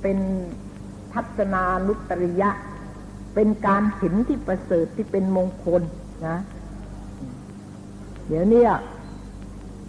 [0.02, 0.18] เป็น
[1.12, 2.50] ทัศนานุตริยะ
[3.40, 5.82] เป็นการเห็นที่ประเสริฐที่เป็นมงคล
[6.26, 6.38] นะ
[8.28, 8.62] เดี๋ยวนี้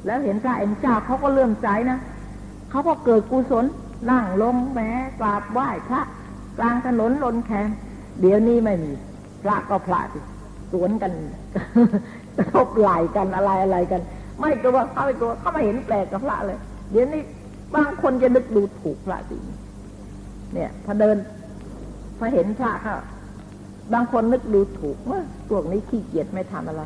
[0.05, 1.99] แล้วเห็นพระเห็นเจ้าเขาก็เลื่อมใจนะ
[2.69, 3.65] เขาก็เกิดกุศล
[4.11, 4.89] นั่งลงแม้
[5.19, 6.01] กราบไหว้พระ
[6.57, 7.67] กลางถนนลนแคน
[8.21, 8.91] เดี๋ยวนี้ไม่มี
[9.43, 10.19] พระก็พระสิ
[10.71, 11.11] สวนกัน
[12.53, 14.01] ทบไหลกันอะไรอะไรกัน
[14.39, 16.57] ไม่ตัวเขาไปตัวเขาไม่เห็นแปลกกับพระเลย
[16.91, 17.21] เดี๋ยวนี้
[17.75, 19.37] บางคนจะนึกดูถูกพระสิ
[20.53, 21.17] เนี่ยพอเดิน
[22.17, 22.97] พอเห็นพระเขา
[23.93, 26.83] บางคนนึกดูถูกว่าพวกนี้ขี้เกียจไม่ทำอะไร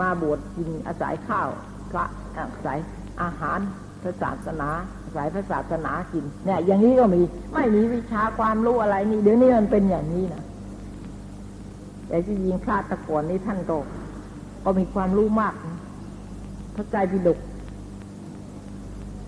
[0.00, 1.48] มาบวชกินอาศัยข้าว
[1.90, 2.04] พระ
[2.36, 2.78] อาศัย
[3.22, 3.58] อาหาร
[4.02, 4.68] พระศาสนา
[5.04, 7.22] อาศัยพระศาสนากินเนี่ย อย่างนี้ก็มี
[7.54, 10.42] ไม่มีวิชาความรู้อะไรนี่เดี๋ยวนี้มันเป็นอย่างนี้นะ
[12.08, 13.76] แต่ที่ยิงพระตะกอนนี้ท่านก็
[14.64, 15.54] ก็มีความรู้มาก
[16.74, 17.38] พระใจพิดก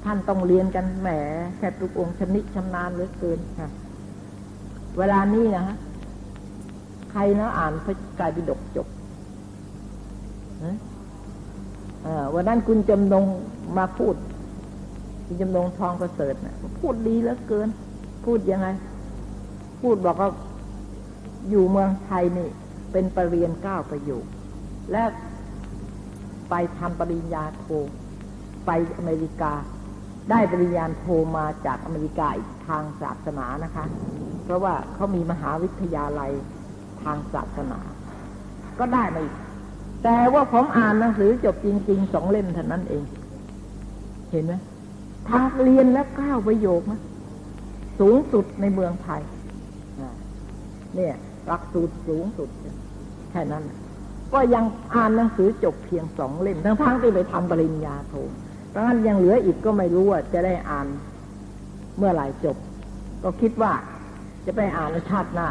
[0.05, 1.09] ท่านต้องเรียนกันแหม
[1.57, 3.69] แค่ทุกองค์ชำนิชำนาญเหลือเกินค่ะ
[4.99, 5.77] เวลานี้นะฮะ
[7.19, 8.87] ใครนะอ่านพระไตรปิฎกจบ
[12.35, 13.25] วันนั้นคุณจำนง
[13.79, 14.15] มาพูด
[15.27, 17.69] คุณจำนงทองประเสริฐนะพูดดีเหลือเกิน
[18.25, 18.69] พูดยังไง
[19.81, 20.31] พูดบอกว่า
[21.49, 22.49] อยู่เมืองไทยนี่
[22.93, 24.25] เป็นปรริญญาเก้าประโยค
[24.93, 25.03] และ
[26.51, 27.67] ไปทำปริญญาโท
[28.67, 29.53] ไปอเมริกา
[30.31, 31.07] ได้ปริญญาโท
[31.37, 33.85] มาจากอเมริกาอีกทางศาสนานะคะ
[34.45, 36.33] เพราะว่าเขามีมหาวิทยาลัย
[37.03, 37.79] ทางศาสนา
[38.79, 39.35] ก็ได้มาอีก
[40.05, 43.03] แต่ว่าผมอ่านหนังสือจบจริงๆสองเล่มเท่านั้นเอง
[44.31, 44.55] เห็นไหม
[45.29, 47.01] ทางเรียนและก้าวประโยคนะ
[48.01, 49.23] สูงสุดในเมืองไทย
[50.95, 51.15] เนี่ย
[51.47, 52.49] หลักสูตรสูงสุด
[53.31, 53.65] แค่นั้น
[54.33, 58.15] ก็ยังอ่านหนังสือจบเพียงสองเล่ม ทั้งทั้งที่ไปทำปริญญาโท
[58.71, 60.87] เพราะงั้นยังเหลืออีกก็ไม่รู้ว่าจะได้อ่าน
[61.97, 62.57] เมื่อไหร่จบ
[63.23, 63.73] ก็คิดว่า
[64.47, 65.49] จะไปอ่านชาติหน้า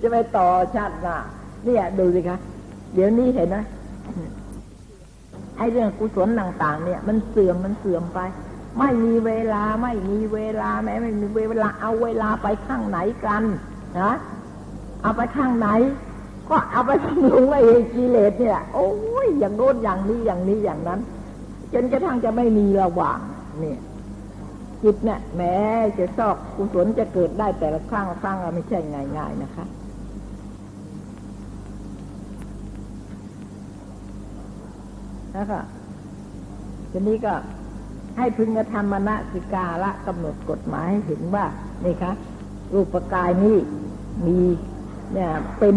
[0.00, 1.16] จะไปต่อชาติหน้า
[1.64, 2.38] เนี่ยดูสิคะ
[2.94, 3.56] เดี๋ยวนี้เห็นไหม
[5.56, 8.20] ไอ้เรื่องกุศลต่าง ๆ เนี่ย มันเสื่อมมันเสื่อมไป
[8.78, 13.42] ไม่มีเวลาไม่มีเวลาแม้ไม่มีเวลาเอาเวลาไปข้างไหนกัน
[14.00, 14.12] นะ
[15.02, 15.68] เอาไปข้างไหน
[16.48, 17.60] ก็เอาไปทำลงไอ้
[17.94, 18.88] กิเลสเนี่ย โอ้
[19.24, 21.00] ยอย่างโน้นอย่างนี้อย่างนี้อย่างนั้น
[21.72, 23.18] จนกระทั่งจะไม่มีระหว่าง
[23.60, 23.78] เนี่ย
[24.82, 25.56] จิตเนี่ยแม้
[25.98, 28.78] จะซอกกุศลจะเกิดได้แต่ละครั้งครั้งไม่ใช่
[29.16, 29.64] ง่ายๆนะคะ
[35.32, 35.58] แล้วก็
[36.90, 37.34] ทีนี้ก็
[38.16, 41.44] ให้พึงกระทำมณสิกาละกำหนดกฎหมายให้เห็นว่า
[41.84, 42.12] นี่คะ
[42.74, 43.56] รูปกายนี้
[44.26, 44.38] มี
[45.12, 45.76] เนี่ยเป็น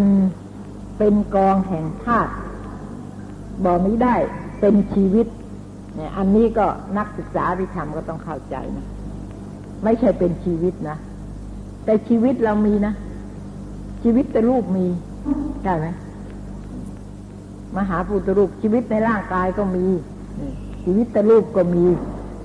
[0.97, 2.31] เป็นกองแห่งธาตุ
[3.65, 4.15] บอกนี้ได้
[4.59, 5.27] เป็นชีวิต
[5.95, 6.65] เนี่ยอันนี้ก็
[6.97, 8.85] นักศึกษาวิธรรมก็ต้องเข้าใจนะ
[9.85, 10.97] ไม่ใช่เป็นชีวิตนะ
[11.85, 12.93] แต่ชีวิตเรามีนะ
[14.03, 14.87] ชีวิตแต่รูปมี
[15.63, 15.87] ใช่ไหม
[17.77, 19.85] มหาพุทธรูปชีวิตในร่างกายก็มี
[20.83, 21.85] ชีวิตแต่รูปก็มี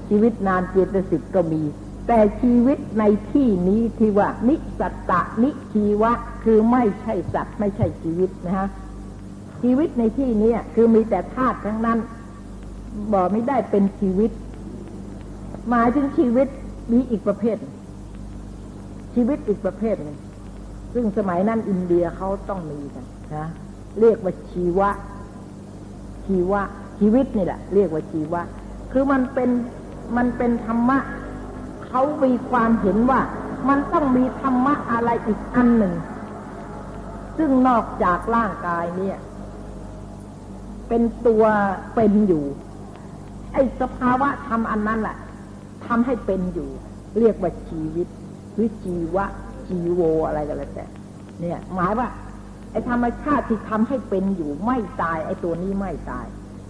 [0.09, 1.63] ชีวิตนานเจตสิกก็มี
[2.07, 6.13] แต่ชีวิตในที่นี้ที่ว่า นิสัตตะนิชีวะ
[6.45, 8.69] คือไม่ใช่สัตว์ไม่ใช่ชีวิตนะฮะ
[9.63, 11.99] ชีวิตในที่นี้คือมีแต่ธาตุทั้งนั้น
[13.13, 14.31] บอกไม่ได้เป็นชีวิต
[15.69, 16.49] หมายถึงชีวิต
[16.93, 17.57] มีอีกประเภท
[19.15, 20.19] ชีวิตอีกประเภทหนึ่ง
[20.95, 23.05] ซึ่งสมัยนั้นอินเดียเขาต้องมีกัน
[23.37, 23.47] นะ
[24.01, 24.91] เรียกว่าชีวะ
[26.27, 26.63] ชีวะ
[26.99, 28.43] ชีวิตนี่แหละ เรียกว่าชีวะ
[28.93, 29.51] คือมันเป็น
[30.17, 30.99] มันเป็นธรรมะ
[31.87, 33.21] เขามีความเห็นว่า
[33.69, 35.95] มันต้องมีธรรมะอะไรอีกอันหนึ่ง
[37.39, 39.19] ซึ่งนอกจากร่างกายเนี่ย
[40.89, 41.45] เป็นตัว
[41.95, 42.45] เป็นอยู่
[43.53, 45.17] ไอ้สภาวะธรรมอันนั้นแหละ
[45.91, 46.71] ทำให้เป็นอยู่
[47.19, 48.09] เรียกว่าชีวิต
[48.55, 49.25] หรือชีวะ
[49.67, 50.85] ชีโวอะไรก็แล้วแต่
[51.41, 52.09] เนี่ย หมายว่า
[52.71, 56.27] ไอ้ธรรมชาติที่ทำให้เป็นอยู่ไม่ตาย ไอ้ตัวนี้ไม่ตาย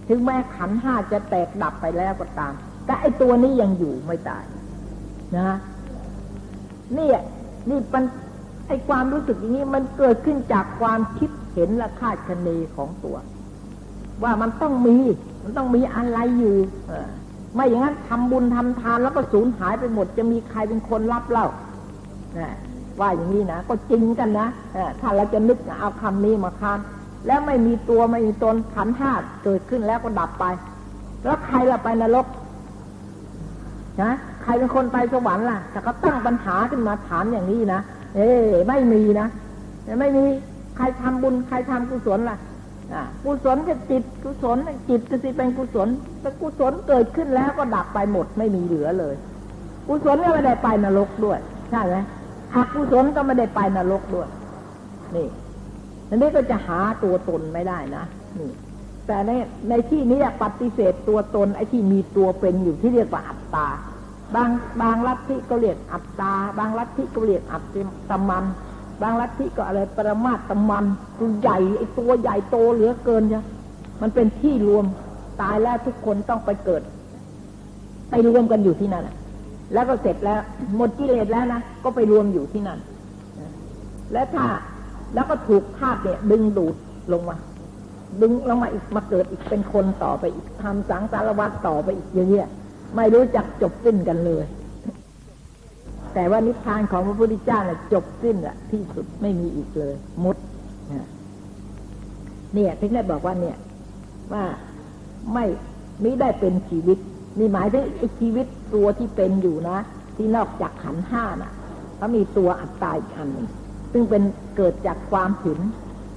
[0.07, 2.53] ถึงแม้ขันห้าจะแตกดับไปแล้วก็ตาม
[2.85, 4.43] แต่ไอ้ตัวนี้ยังอยู่ไม่ตาย
[5.35, 5.57] นะ
[6.97, 7.09] นี่
[7.69, 8.03] นี่มัน
[8.67, 13.17] ไอ้ความรู้สึกอย่างนี้มันเกิดขึ้นจากความคิดเห็นและคาดคะเนของตัว
[14.23, 14.97] ว่ามันต้องมี
[15.43, 16.57] มันต้องมีอะไรอยู่
[16.89, 17.09] เออ
[17.53, 21.47] ไม่อย่างนั้นทำบุญทำทานแล้วก็สูญหายไปหมด จะมีใครเป็นคนรับเล่า
[22.39, 22.55] นะ
[22.99, 24.47] ว่าอย่างนี้นะก็จริงกันนะ
[25.01, 26.79] ถ้าเราจะนึกเอาคำนี้มาค้าน
[27.27, 29.11] แล้วไม่มีตัวไม่มีตนขันห้า
[29.43, 30.45] เกิดขึ้นแล้วก็ดับไป
[31.23, 32.25] แล้วใครละไปนรก
[34.01, 34.11] นะ
[34.43, 37.79] ใครเป็นคนไปสวรรค์ล่ะแต่ก็ตั้งปัญหาขึ้นมาถามอย่างนี้นะ
[38.15, 38.29] เอ้
[38.67, 39.27] ไม่มีนะ
[39.99, 40.23] ไม่มี
[40.77, 42.37] ใครทำบุญใครทำกุศลล่ะ
[43.23, 44.57] กุศลกับจิตกุศล
[44.89, 45.87] จิตจะสิเป็นกุศล
[46.21, 49.15] แต่กุศลเกิดขึ้นแล้วก็ดับไปหมดไม่มีเหลือเลย
[49.87, 51.39] กุศลก็ไม่ได้ไปนรกด้วย
[51.71, 51.95] ใช่ไหม
[52.55, 54.27] อกุศลก็ไม่ได้ไปนรกด้วย
[55.15, 55.27] นี่
[56.09, 58.03] อันนี้ก็จะหาตัวตนไม่ได้นะ
[58.39, 58.51] นี่
[59.07, 59.31] แต่ใน
[59.69, 63.67] ในที่นี้ปฏิเสธตัวตนไอ้ที่มีตัวเป็นอยู่ที่เรียกว่าอัตตา
[64.35, 64.49] บาง
[64.81, 67.63] บางลัทธิก็เรียกอัตตา บางลัทธิก็เรียกอัต
[68.09, 68.45] ตมัน
[69.01, 70.85] บางลัทธิก็อะไรปรมาตมัน
[71.19, 73.43] ตัวใหญ่ไอตัวใหญ่โตเหลือเกินเนี่ย
[74.01, 74.85] มันเป็นที่รวม
[75.41, 76.81] ตายแล้วทุกคนต้องไปเกิด
[78.09, 79.07] ไปรวมกันอยู่ที่นั่น
[79.73, 80.39] แล้วก็เสร็จแล้ว
[80.75, 82.79] หมดกิเลสแล้วนะก็ไปรวมอยู่ที่นั่น
[84.13, 84.45] และถ้า
[85.13, 86.75] แล้วก็ถูกธาตุเนี่ย ดึงดูด
[87.13, 87.37] ลงมา
[88.21, 94.43] ดึงลงมาอีกมาเกิดอีกเป็นคนต่อไปอีกทำสังสารวัตต่อไปอีกเยอะๆไม่รู้จักจบสิ้นกันเลย
[96.13, 100.37] แต่ว่านิพพานของพระพุทธเจ้าเนี่ยจบสิ้นละที่สุดไม่มีอีกเลยมุด
[102.53, 103.57] เนี่ยถึงได้บอกว่าเนี่ย
[104.33, 104.43] ว่า
[105.33, 105.45] ไม่
[106.01, 106.97] ไม่ได้เป็นชีวิต
[107.39, 109.77] นี่หมายถึงไอ้ชีวิตตัวที่เป็นอยู่นะ
[110.15, 111.53] ที่นอกจากขันห้าน่ะ
[111.97, 113.47] เขามีตัวอัตตาอีกอันหนึ่ง
[113.91, 114.23] ซึ่งเป็น
[114.57, 115.59] เกิดจากความเห็น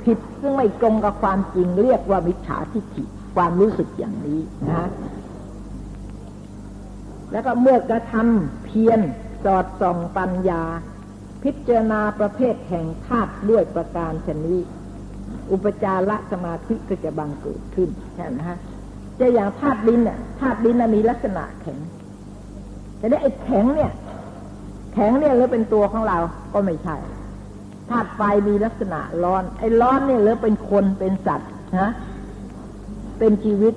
[0.02, 3.04] ผิดซึ่งไม่ตรงกับความจริงเรียกว่ามิจฉาทิฏฐิ
[3.36, 4.40] ความรู้สึกอย่างนี้
[4.70, 4.88] นะ
[7.32, 9.00] แล้วก็เมื่อกระทำเพียร
[9.44, 10.62] สอดส่องปัญญา
[11.42, 14.60] พิจารณาประเภทแห่งธาตุด้วยประการชนี้
[15.52, 18.58] อุปจารสมาธิก็จะบังเกิดขึ้นใช่ไหมฮะ
[19.20, 21.78] จะอย่างธาตุดินเนี่ยธาตุดินมีลักษณะแข็ง
[22.98, 23.92] แต่ได้ไอ้แข็งเนี่ย
[24.94, 26.18] แข็งเนี่ยหรือเป็นตัวของเรา
[26.54, 26.96] ก็ไม่ใช่
[27.90, 31.90] ธาตุไฟมีลักษณะร้อน ไอ้ร้อนเนี่ยหรือเป็นคนเป็นสัตว์นะ
[33.18, 33.74] เป็นชีวิต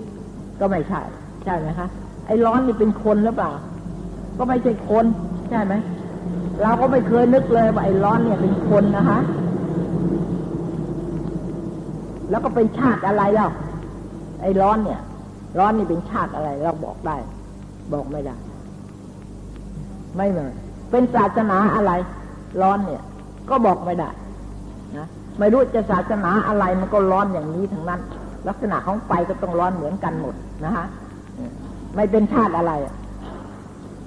[0.59, 1.01] ก็ไม่ใช่
[1.43, 1.87] ใช่ไหมคะ
[2.27, 3.51] ไอ้ร้อนนี่เป็นคนหรือเปล่า
[4.37, 5.05] ก็ไม่ใช่คน
[5.49, 5.73] ใช่ไหม
[6.61, 9.19] เราก็ไม่เคยนึกเลยว่าไอ้ร้อนเนี่ยเป็นคนนะคะ
[12.29, 13.49] แล้วก็เป็นชาติอะไรเล่า
[14.41, 14.99] ไอ้ร้อนเนี่ย
[15.59, 17.15] ร้อนนี่เป็นชาติอะไร เราบอกได้
[17.93, 18.35] บอกไม่ได้
[20.15, 20.51] ไม่เหมือน
[20.91, 21.91] เป็นศาสนาอะไร
[22.61, 23.01] ร้อนเนี่ย
[23.49, 24.09] ก็บอกไม่ได้
[24.97, 25.07] นะ
[25.39, 28.01] ไม่รู้จะศาสนาอะไรมันก็ร้อนอย่างนี้ทั้งนั้น
[28.47, 30.35] ลักษณะของไฟก็ต้องร้อนเหมือนกันหมด
[30.65, 30.85] นะฮะ
[31.95, 32.71] ไม่เป็นชาติอะไร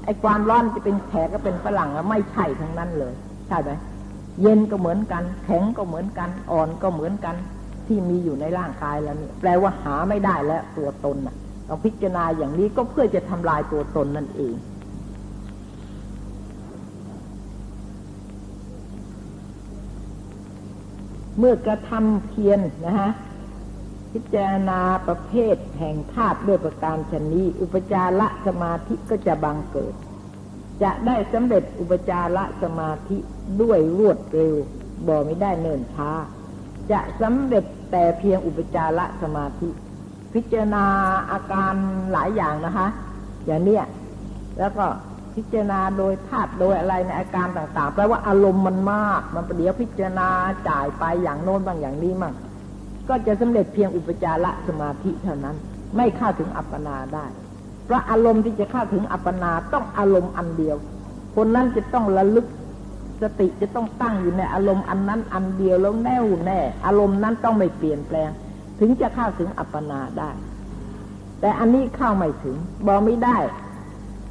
[0.05, 3.15] ไอ้ความร้อนจะเป็นแขกก็เป็นฝรั่งไม่ใช่ทั้งนั้นเลย
[3.49, 3.71] ใช่ไหม
[4.41, 7.37] เย็นก็เหมือนกัน แข็งก็เหมือนกัน อ่อนก็เหมือนกัน
[7.87, 11.37] ที่มีอยู่ในร่างกายแล้วนี่แปลว่าหาไม่ได้แล้วตัวตนน่ะ
[11.67, 14.55] เราพิจารณาอย่างนี้ก็เพื่อจะทำลายตัวตนนั่นเอง
[21.39, 23.11] เมื่อกระทำเพียรนะฮะ
[24.13, 29.95] พิจารณาประเภทแห่งธาตุด้วยประการชนี้ อุปจารสมาธิก็จะบังเกิด
[30.83, 33.19] จะได้สำเร็จอุปจารสมาธิ
[33.61, 34.55] ด้วยรวดเร็ว
[35.07, 36.11] บอกไม่ได้เนินช้า
[36.91, 39.69] จะสำเร็จแต่เพียงอุปจารสมาธิ
[40.35, 40.85] พิจารณา
[41.33, 41.75] อาการ
[42.13, 42.89] หลายอย่างนะคะ
[43.47, 43.85] อย่างเนี้ย
[44.59, 44.87] แล้วก็
[45.35, 50.29] พิจารณาโดยธาตุโดยอะไรในอาการต่างๆแปลว่าอารมณ์มันมาก มันประเดี๋ยวพิจารณา
[50.69, 52.35] จ่ายไปอย่างโน้นบางอย่างนี้มั่ง
[53.11, 55.57] ก็จะสำเร็จเพียงอุปจารสมาธิเท่านั้น
[55.97, 57.27] ไม่เข้าถึงอัปปนาได้
[57.85, 60.77] เพราะอารมณ์ที่จะเข้าถึงอัปปนาต้องอารมณ์อันเดียว
[61.37, 62.47] คนนั้นจะต้องระลึก
[63.23, 68.31] สติจะต้องตั้งอยู่ในอารมณ์อันนั้นอันเดียวแล้วแน่วแน่ อารมณ์นั้นต้องไม่เปลี่ยนแปลง
[68.81, 70.31] ถึงจะเข้าถึงอัปปนาได้
[71.41, 72.57] แต่อันนี้เข้าไม่ถึง
[72.87, 73.39] บอกไม่ได้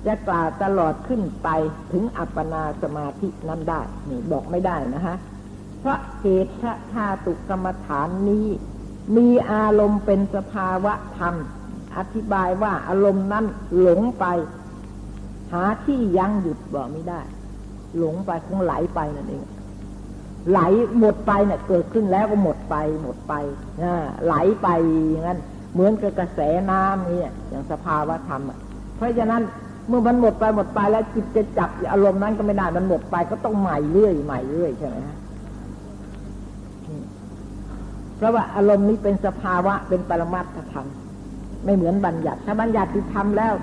[0.08, 1.50] จะกล่าวตลอดขึ้นไป
[1.92, 5.16] ถึงอัปปนาสมาธินั้นได้นี่บอกไม่ได้นะฮะ
[5.84, 6.54] พระเหตุ
[6.94, 8.48] ธาตุกรรมฐานนี้
[9.16, 11.36] มีอารมณ์เป็นสภาวะธรรม
[11.98, 13.46] อธิบายว่าอารมณ์นั้น
[13.80, 14.26] หลงไป
[15.52, 17.22] หาที่ยั้งหยุดบอกไม่ได้
[17.98, 19.44] หลงไปคงไหลไปนั่นเอง
[20.52, 20.60] ไหล
[21.00, 23.34] หมดไปเนี่ยเกิดขึ้นแล้วก็หมดไปหมดไป
[23.82, 23.94] นะ
[24.26, 24.68] ไหลไป
[25.10, 25.40] อย่างนั้น
[25.74, 26.40] เหมือนกับกระแส
[26.72, 27.20] น้ำนี่
[27.50, 28.42] อย่างสภาวะธรรม
[28.98, 29.42] เพราะฉะนั้น
[29.88, 35.18] เมื่อมันหมดไปหมดไปแล้วจิตจะจับอารมณ์นั้นก็ไม่ได้มันหมดไปก็ต้องใหม่เรื่อยใหม่เรื่อยใช่ไหมฮะ
[38.20, 40.88] เพราะว่าอารมณ์นี้เป็นสภาวะเป็นปรมัตถธรรม
[41.66, 43.54] ไม่เหมือนบัญญัติ ถ้าบัญญัติที่ทำแล้ว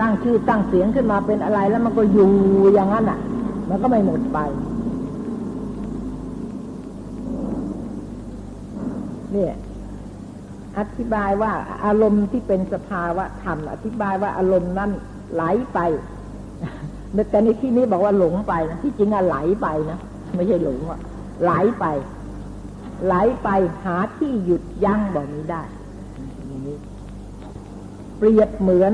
[0.00, 2.32] ตั้งชื่อตั้งเสียงขึ้นมาเป็นอะไรแล้วมันก็อยู่
[2.74, 3.18] อย่างนั้นอะ
[3.68, 4.38] มันก็ไม่หมดไป
[9.32, 9.54] เนี่ย
[10.78, 11.52] อธิบายว่า
[11.84, 14.90] อารมณ์ที่เป็นสภาวะธรรม อธิบายว่าอารมณ์นั้น
[15.34, 15.42] ไหล
[15.74, 15.78] ไป
[17.30, 19.98] แต่ในที่นี้บอกว่าหลงไปนะที่จริงอะไหลไปนะ
[20.36, 21.00] ไม่ใช่หลงอะ
[21.44, 21.86] ไหลไป
[23.04, 23.48] ไหลไป
[23.84, 25.62] หาที่หยุดยั้งบอกนี้ได้
[28.18, 28.92] เปรียบเหมือน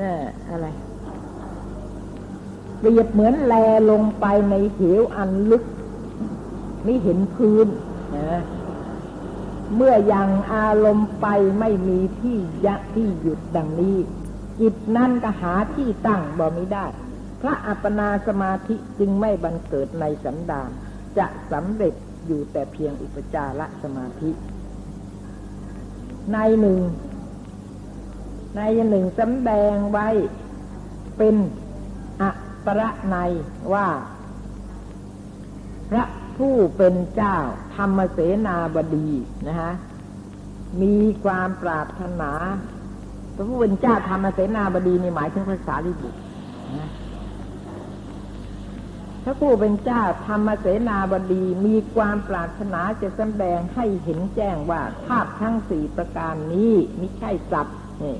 [0.00, 0.12] นี่
[0.50, 0.66] อะไร
[2.78, 3.54] เปรียบเหมือนแล
[3.90, 5.64] ลงไปในเหวอันลึก
[6.84, 7.66] ไม่เห็นพื้น
[8.16, 8.42] นะ
[9.76, 11.26] เมื่อยังอารมณ์ไป
[11.60, 12.36] ไม่มีที่
[12.66, 13.96] ยักที่หยุดดังนี้
[14.60, 16.86] จิตนั่นก็หาที่ตั้งบ่ไม่ได้
[17.40, 20.70] พระอัปปนาสมาธิจึงไม่บังเกิดในสันดาน
[21.18, 21.94] จะสำเร็จ
[22.26, 24.30] อยู่แต่เพียงอุปจารสมาธิ
[26.32, 26.78] ในหนึ่ง
[28.56, 30.08] ในหนึ่งสำแดงไว้
[31.18, 31.34] เป็น
[32.20, 32.30] อั
[32.64, 33.16] ประใน
[33.72, 33.86] ว่า
[35.90, 36.04] พระ
[36.38, 37.36] ผู้เป็นเจ้า
[37.76, 39.08] ธรรมเสนาบดี
[39.48, 39.72] นะฮะ
[40.82, 40.94] มี
[41.24, 42.32] ความปรารถนา
[43.34, 46.18] พระผู้เป็นเจ้าธรรมเสนาบดีนี่หมายถึงภาษาลิบุตร
[46.78, 46.88] นะ
[49.24, 58.16] พระผู้เป็นเจ้าธรรมเสนาบดีมีความปรารถนาจะสแสดงให้เห็นแจ้งว่าธาตุทั้งสี่ประการนี้ไม่ใช่สัตว์นี่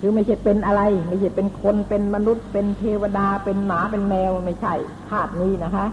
[0.00, 4.74] คือไม่ใช่เป็นอะไร ไม่ใช่เป็นคนเป็นมนุษย์ เป็นเทวดาเป็นหมาเป็นแมวไม่ใช่
[5.08, 5.86] ธาตุนี้นะคะ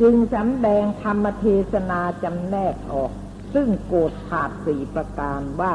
[0.00, 3.12] จึงสำแดงธรรมเทศนาจำแนกออก
[3.54, 5.74] ซึ่งโกฏธาตุสี่ประการว่า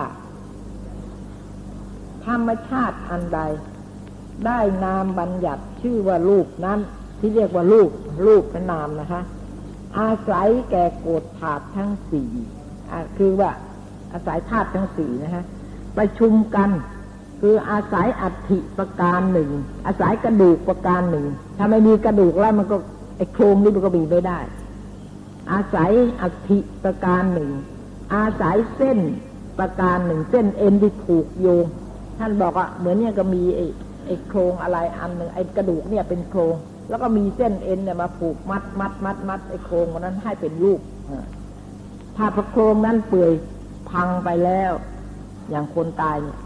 [2.26, 3.40] ธรรมชาติอันใด
[4.46, 6.80] ได้นามบัญญัติชื่อว่ารูปนั้น
[7.20, 7.90] ที่เรียกว่ารูป
[8.26, 9.22] รูปเป็นนามนะคะ
[10.00, 12.30] อาศัยแก่โกฏธาตุทั้งสี่
[13.18, 13.52] คือว่า
[14.14, 15.44] อาศัยธาตุทั้งสี่นะคะ
[15.98, 16.70] ประชุมกัน
[17.42, 19.50] คืออาศัยอัฐิประการหนึ่ง
[19.86, 21.26] อาศัยกระดูกประการหนึ่ง
[21.58, 22.78] ถ้าไม่มีกระดูกแล้วมันก็
[23.18, 24.40] ไอโครงนี่มันก็มีไม่ได้
[25.52, 27.52] อาศัยอัฐิประการหนึ่ง
[28.16, 29.00] อาศัยเส้น
[29.60, 31.66] ประการหนึ่ง เส้นเอ็นที่ถูกโยง
[32.20, 33.62] ท่านบอกว่าเหมือนเนี่ยก็มีไอ
[34.06, 36.56] ไอโครงอะไรอันหนึ่งไอ้กระดูกเนี่ยเป็นโครง
[36.90, 40.80] แล้วก็มีเส้นเอ็นเนี่ยมาผูกมัดมัดมัดมัดไอโครงนั้นให้เป็นรูป
[42.18, 43.32] ถ้าพระโครงนั้นเปื่อย
[43.90, 44.72] พังไปแล้ว
[45.50, 46.38] อย่างคนตายเนี่ย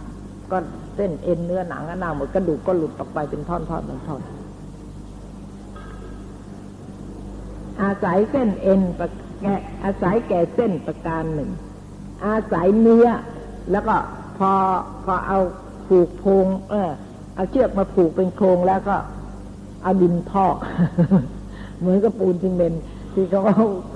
[0.52, 0.58] ก็
[0.96, 4.22] เส้นเอ็นเนื้อหนังก็เน่าหมดกระดูกก็หลุดออกไปเป็นท่อนๆเป็นท่อน
[7.82, 8.82] อาศัยเส้นเอ็น
[9.42, 9.48] แก
[9.84, 11.50] อาศัยแก่เส้นประการหนึ่ง
[12.26, 13.08] อาศัยเนื้อ
[13.72, 13.96] แล้วก็
[14.38, 14.52] พอ
[15.06, 15.40] พอเอา
[15.88, 16.92] ผูกโพงเออ
[17.38, 18.96] เอาเชือกมาผูกเป็นโครงแล้วก็
[19.84, 20.56] เอาดินพอก
[21.80, 22.74] เหมือนกับปูนซีเมน
[23.14, 23.42] ที่เขา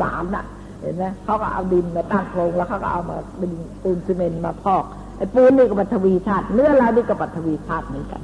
[0.01, 0.45] สามน่ะ
[0.81, 3.51] เห็นไหมเขาก็เอาดินมาตั้งโครงแล้วเขาก็เอามาดิน
[3.83, 4.83] ปูนซีเมนมาพอก
[5.17, 8.21] ไอ้ปูนนี่ก็ปัทวีธาตุเนื้อเรานี่ก็ปัทวีธาตุเหมือนกัน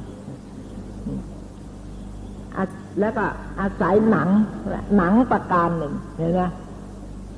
[3.00, 3.24] แล้วก็
[3.60, 4.28] อาศัยหนัง
[4.96, 6.42] หนังประการหนึ่งเห็นไหม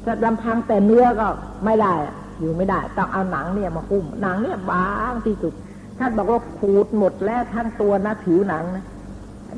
[0.05, 1.27] ถ้าลำพังแต่เนื้อก็
[1.65, 1.93] ไม่ได้
[2.41, 5.53] อยู่ไม่ได้ ต้องเอาหนังเนี่ยมาคุ้มหนังเนี่ยบางที่สุด
[6.01, 8.85] ท่านบอกว่าขูดหมดแล้วทั้งตัวนะผิวหนังนะ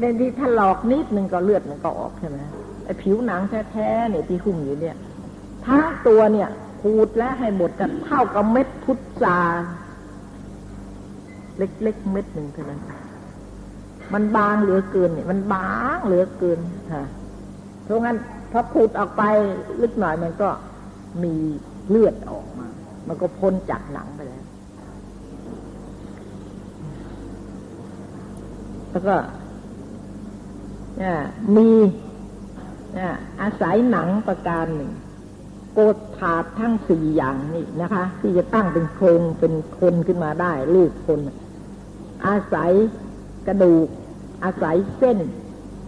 [0.01, 2.38] เดนที่ถ้าหลอกนิดนึงก็เลือดมันก็ออกใช่ไหม
[2.84, 3.40] ไอ้ผิวหนัง
[3.70, 4.97] แท้ๆเนี่ยที่หุ้มอยู่เนี่ย
[5.66, 6.49] ทั้งตัวเนี่ย
[6.80, 9.40] ขูดและให้หมดกันเท่ากับเม็ดพุทรา
[11.59, 12.80] เล็กๆเม็ดหนึ่งเท่านั้น
[14.14, 16.59] มันบางเหลือเกินเนี่ยมันบางเหลือเกิน
[16.93, 17.05] ค่ะ
[17.84, 18.16] เพราะงั้น
[18.53, 19.22] พอขูดออกไป
[19.82, 20.49] ลึกหน่อยมันก็
[21.22, 21.34] มี
[21.88, 22.66] เลือดออกมา
[23.09, 24.20] มันก็พ้นจากหนังไป
[28.93, 29.16] แล้วก็
[31.57, 31.68] มี
[33.43, 34.93] อาศัยหนังประการหนึ่ง
[35.72, 41.20] โกดถาดทั้งสี่อย่างนี่นะคะ ที่จะตั้งเป็นโครงเป็นคนขึ้นมาได้รูปคน
[42.26, 42.72] อาศัย
[43.47, 43.88] กระดูก
[44.45, 45.18] อาศัยเส้น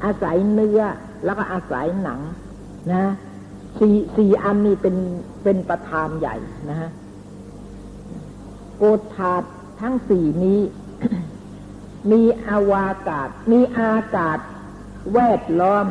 [0.05, 0.81] อาศัยเนื้อ
[1.25, 2.21] แล้วก็อาศัยหนัง
[2.93, 3.05] นะ
[3.79, 4.97] สี่สี่อันนี้เป็น
[5.45, 6.37] เป็นประธานใหญ่
[6.71, 6.91] นะฮะ
[8.77, 9.43] โกดถาด
[9.81, 10.61] ทั้งสี่นี้
[12.13, 14.39] มีอาวากาศ มีอากาศ
[15.13, 15.87] แวดล้อม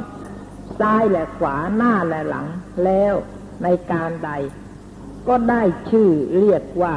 [0.79, 2.45] ซ้ายและขวาหน้าและหลัง
[2.83, 3.13] แล้ว
[3.63, 4.31] ในการใด
[5.27, 6.09] ก็ได้ชื่อ
[6.39, 6.95] เรียกว่า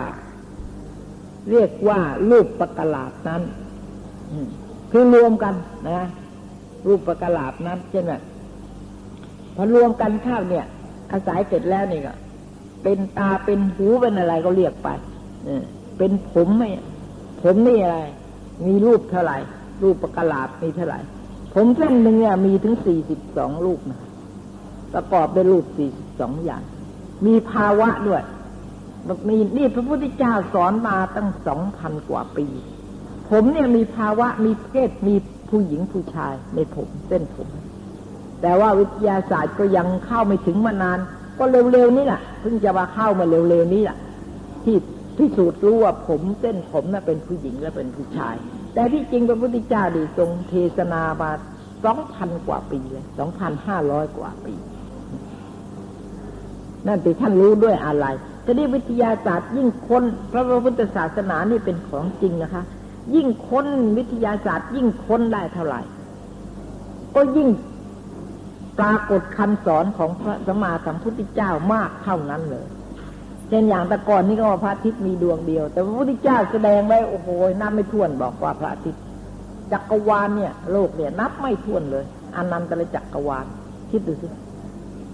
[1.50, 2.00] เรียกว่า
[2.30, 3.42] รูปประกลาดนั้น
[4.90, 5.54] คือรวมกัน
[5.88, 6.06] นะ
[6.86, 8.12] รูปประกลาดนั้นใช่ไหม
[9.54, 10.66] พอรวมกันข้าวเนี่ย
[11.12, 12.14] อาศัยเสร็จแล้วนี่ก็
[12.82, 14.88] เป็นตาเป็นหูเป็นอะไรก็เรียกไป
[15.98, 16.64] เป็นผมไหม
[17.42, 17.98] ผมนี่อะไร
[18.66, 19.38] มีรูปเท่าไหร่
[19.82, 21.00] รูปประกลาดมีเท่าไหร่
[21.54, 24.00] ผมเส้นหนึ่งเนี่ยมีถึงสี่สิบสองรูปนะ
[24.94, 26.62] ประกอบด้วยรูปสี่สิบสองอย่าง
[27.26, 28.22] มีภาวะด้วย
[29.28, 32.46] มีนี่พระพุทธเจ้าสอนมาตั้งสองพันกว่าปี
[33.30, 35.14] ผมเนี่ยมีภาวะมีเพศมี
[35.50, 37.48] ผู้หญิงผู้ชายในผมเส้นผม
[38.42, 40.98] แต่ว่าวิทยาศาสตร์ก็ยังเข้าไม่ถึงมานาน
[41.38, 43.96] ก็เร็วๆนี่แหละเพิ่งจะมาเข้ามาเร็วๆนี่แหละ
[44.64, 44.76] ที่
[45.18, 48.34] พิสูจน์รู้ว่าผมเส้นผมน่ะเป็นผู้หญิงและเป็นผู้ชาย
[48.74, 51.30] แต่ที่จริงพระพุทธเจ้าดีทรงเทศนามา
[51.84, 54.54] สองพันกว่าปีเลยสองพันห้าร้อยกว่าปี
[56.86, 58.06] นั่นติท่านรู้ด้วยอะไร
[58.46, 62.62] จะได้วิทยาศาสตร์ยิ่งค้นพระพุทธศาสนานี่เป็นของจริงนะคะ
[63.14, 65.80] ยิ่งค้นวิทยาศาสตร์ ยิ่งค้นได้เท่าไหร่
[67.14, 67.48] ก็ยิ่ง
[68.78, 72.66] ปรากฏคำสอนของพระสัมมาสัมพุทธเจ้ามากเท่านั้นเลย
[73.48, 77.28] เช่นอย่างแต่ก่อนนี่ก็ว่าพระอาทิตย์มีดวงเดียว แต่พระพุทธเจ้าแสดงไว้โอ้โห
[77.60, 79.02] นับไม่ถ้วนบอกว่าพระอาทิตย์
[79.72, 82.04] จักรวาลเนี่ย โลกเนี่ย นับไม่ถ้วนเลย
[82.36, 83.46] อนันตระจักรวาล
[83.90, 84.26] คิดดูสิ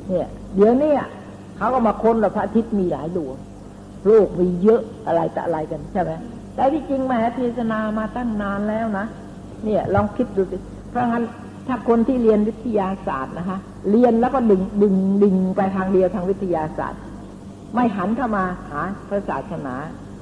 [0.08, 0.92] เนี่ย เดี๋ยวนี้
[1.56, 3.36] เขาก็มาค้นว่าพระอาทิตย์มีหลายดวง
[4.06, 6.10] โลกมีเยอะอะไรแต่อะไรกันใช่ไหม
[6.54, 9.06] แต่ที่จริงแมาเทศนามาตั้งนานแล้วนะ
[9.64, 10.56] เนี่ยลองคิดดูสิ
[10.90, 11.24] เพราะงั้น
[11.66, 13.58] ถ้าคนที่เรียนวิทยาศาสตร์นะคะ
[13.90, 17.00] เรียนแล้วก็ดึงดึงดึงไปทางเดียวทางวิทยาศาสตร์
[17.74, 19.74] ไม่หันเข้ามาหาพระศาสนา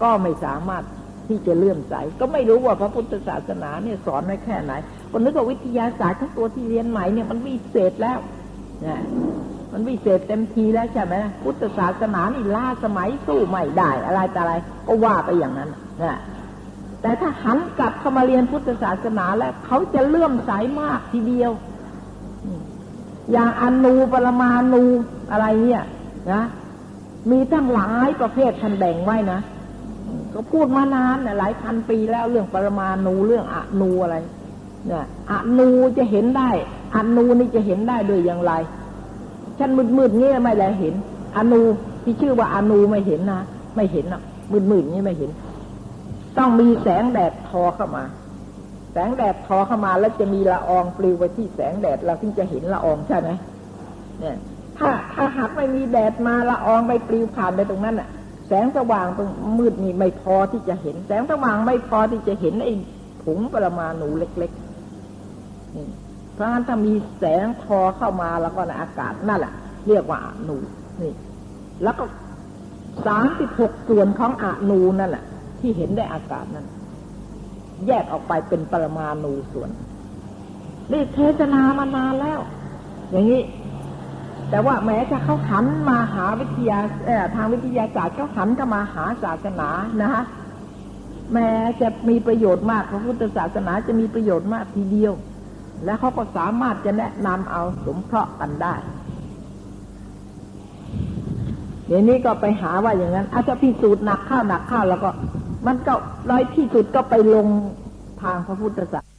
[0.02, 0.84] ก็ไม่สามารถ
[1.28, 4.72] ที่จะเลื่อมใส ก็ไม่รู้ว่าพระพุทธศาสนาเนี่ยสอนไว้แค่ไหน
[5.10, 8.18] ก็นึกว่าวิทยาศาสตร์ทั้งตัวที่เรียนใหม่เนี่ยมันวิเศษแล้ว
[8.86, 9.02] นะ
[9.72, 14.52] มันวิเศษเต็มทีแล้วใช่ไหมพุทธศาสนานี่ล่าสมัยสู้ไม่ได้อะไรแต่อะไร
[14.86, 15.70] ก็ว่าไปอย่างนั้น
[16.02, 16.18] นะ
[17.02, 21.52] แต่ถ้าหันกลับเข้ามาเรียนพุทธศาสนาแล้วเขาจะเลื่อมใสมากทีเดียว
[23.32, 24.84] อย่างอนูปรมาณู
[25.30, 25.82] อะไรเนี่ย
[26.32, 26.42] นะ
[27.30, 29.40] มีตั้งหลายประเภททันแบ่งไว้นะ
[30.34, 34.16] ก็พูดมานานนะหลายพันปีแล้วเรื่องปรมาณูเรื่องอนูอะไร
[34.86, 36.50] เนี่ยอนูจะเห็นได้
[36.96, 38.52] อนูนี่จะเห็นได้โดยอย่างไร
[39.58, 40.94] ฉันมืดๆนี่ไม่ได้เห็น
[41.36, 41.60] อนู
[42.04, 43.40] ที่ชื่อว่าอนูไม่เห็นนะ
[43.76, 44.20] ไม่เห็นอะ
[44.70, 45.30] มืดๆนี่ไม่เห็น
[46.38, 48.04] ต้องมีแสงแดดทอเข้ามา
[48.92, 53.30] แสงแดดทอเข้ามาแล้วจะมีละอองปลิวไปที่แสงแดดเราถึงจะเห็นละอองใช่ไหม
[54.20, 54.36] เนี่ย
[54.80, 58.08] ถ้าถ้าหากไม่มีแดดมาละอองไปปลิวผ่านไปตรงนั้นอะ
[58.48, 59.28] แสงสว่างตรง
[59.58, 62.74] มืดนี่ไม่พอที่จะเห็น แสงสว่างไม่พอที่จะเห็นไอ้
[63.22, 65.86] ผงปรมาณูเล็กๆนี่
[66.34, 69.52] เพราะฉะนั้นถ้ามีแสงทอเข้ามาแล้วก็ในอากาศนั่นแหละ
[69.88, 70.56] เรียกว่าอนู
[71.02, 71.12] นี่
[71.82, 72.04] แล้วก็
[73.06, 75.24] สามสิบหกส่วนของอนูนั่นแหละ
[75.60, 76.66] ที่เห็นได้อากาศนั้น
[77.86, 79.70] แยกออกไปเป็นปรมาณูส่วน
[80.92, 82.40] นี่เทศนามานานแล้ว
[83.10, 83.42] อย่างนี้
[84.50, 86.78] แต่ว่าแม้จะเขาหันมาหาวิทยา
[87.34, 89.68] ทางวิทยาศาสตร์เขาหันก็มาหาศาสนา
[90.02, 90.24] นะฮะ
[91.32, 91.48] แม้
[91.80, 95.12] จะมีประโยชน์มากพระพุทธศาสนาจะมีประโยชน์มากทีเดียว
[95.84, 98.74] และเขาก็สามารถจะแนะนำเอาสมเคราะห์กันได้
[101.86, 105.10] เดี๋ยวนี้ก็ไปหาว่าอย่างนั้นอาจจะพิสูจน์หนักข้าวหนักข้าวแล้วก็
[105.66, 105.94] มันก็
[106.30, 107.46] ร้อยที่สุดก็ไปลง
[108.22, 109.09] ทางพระพุทธศาสนา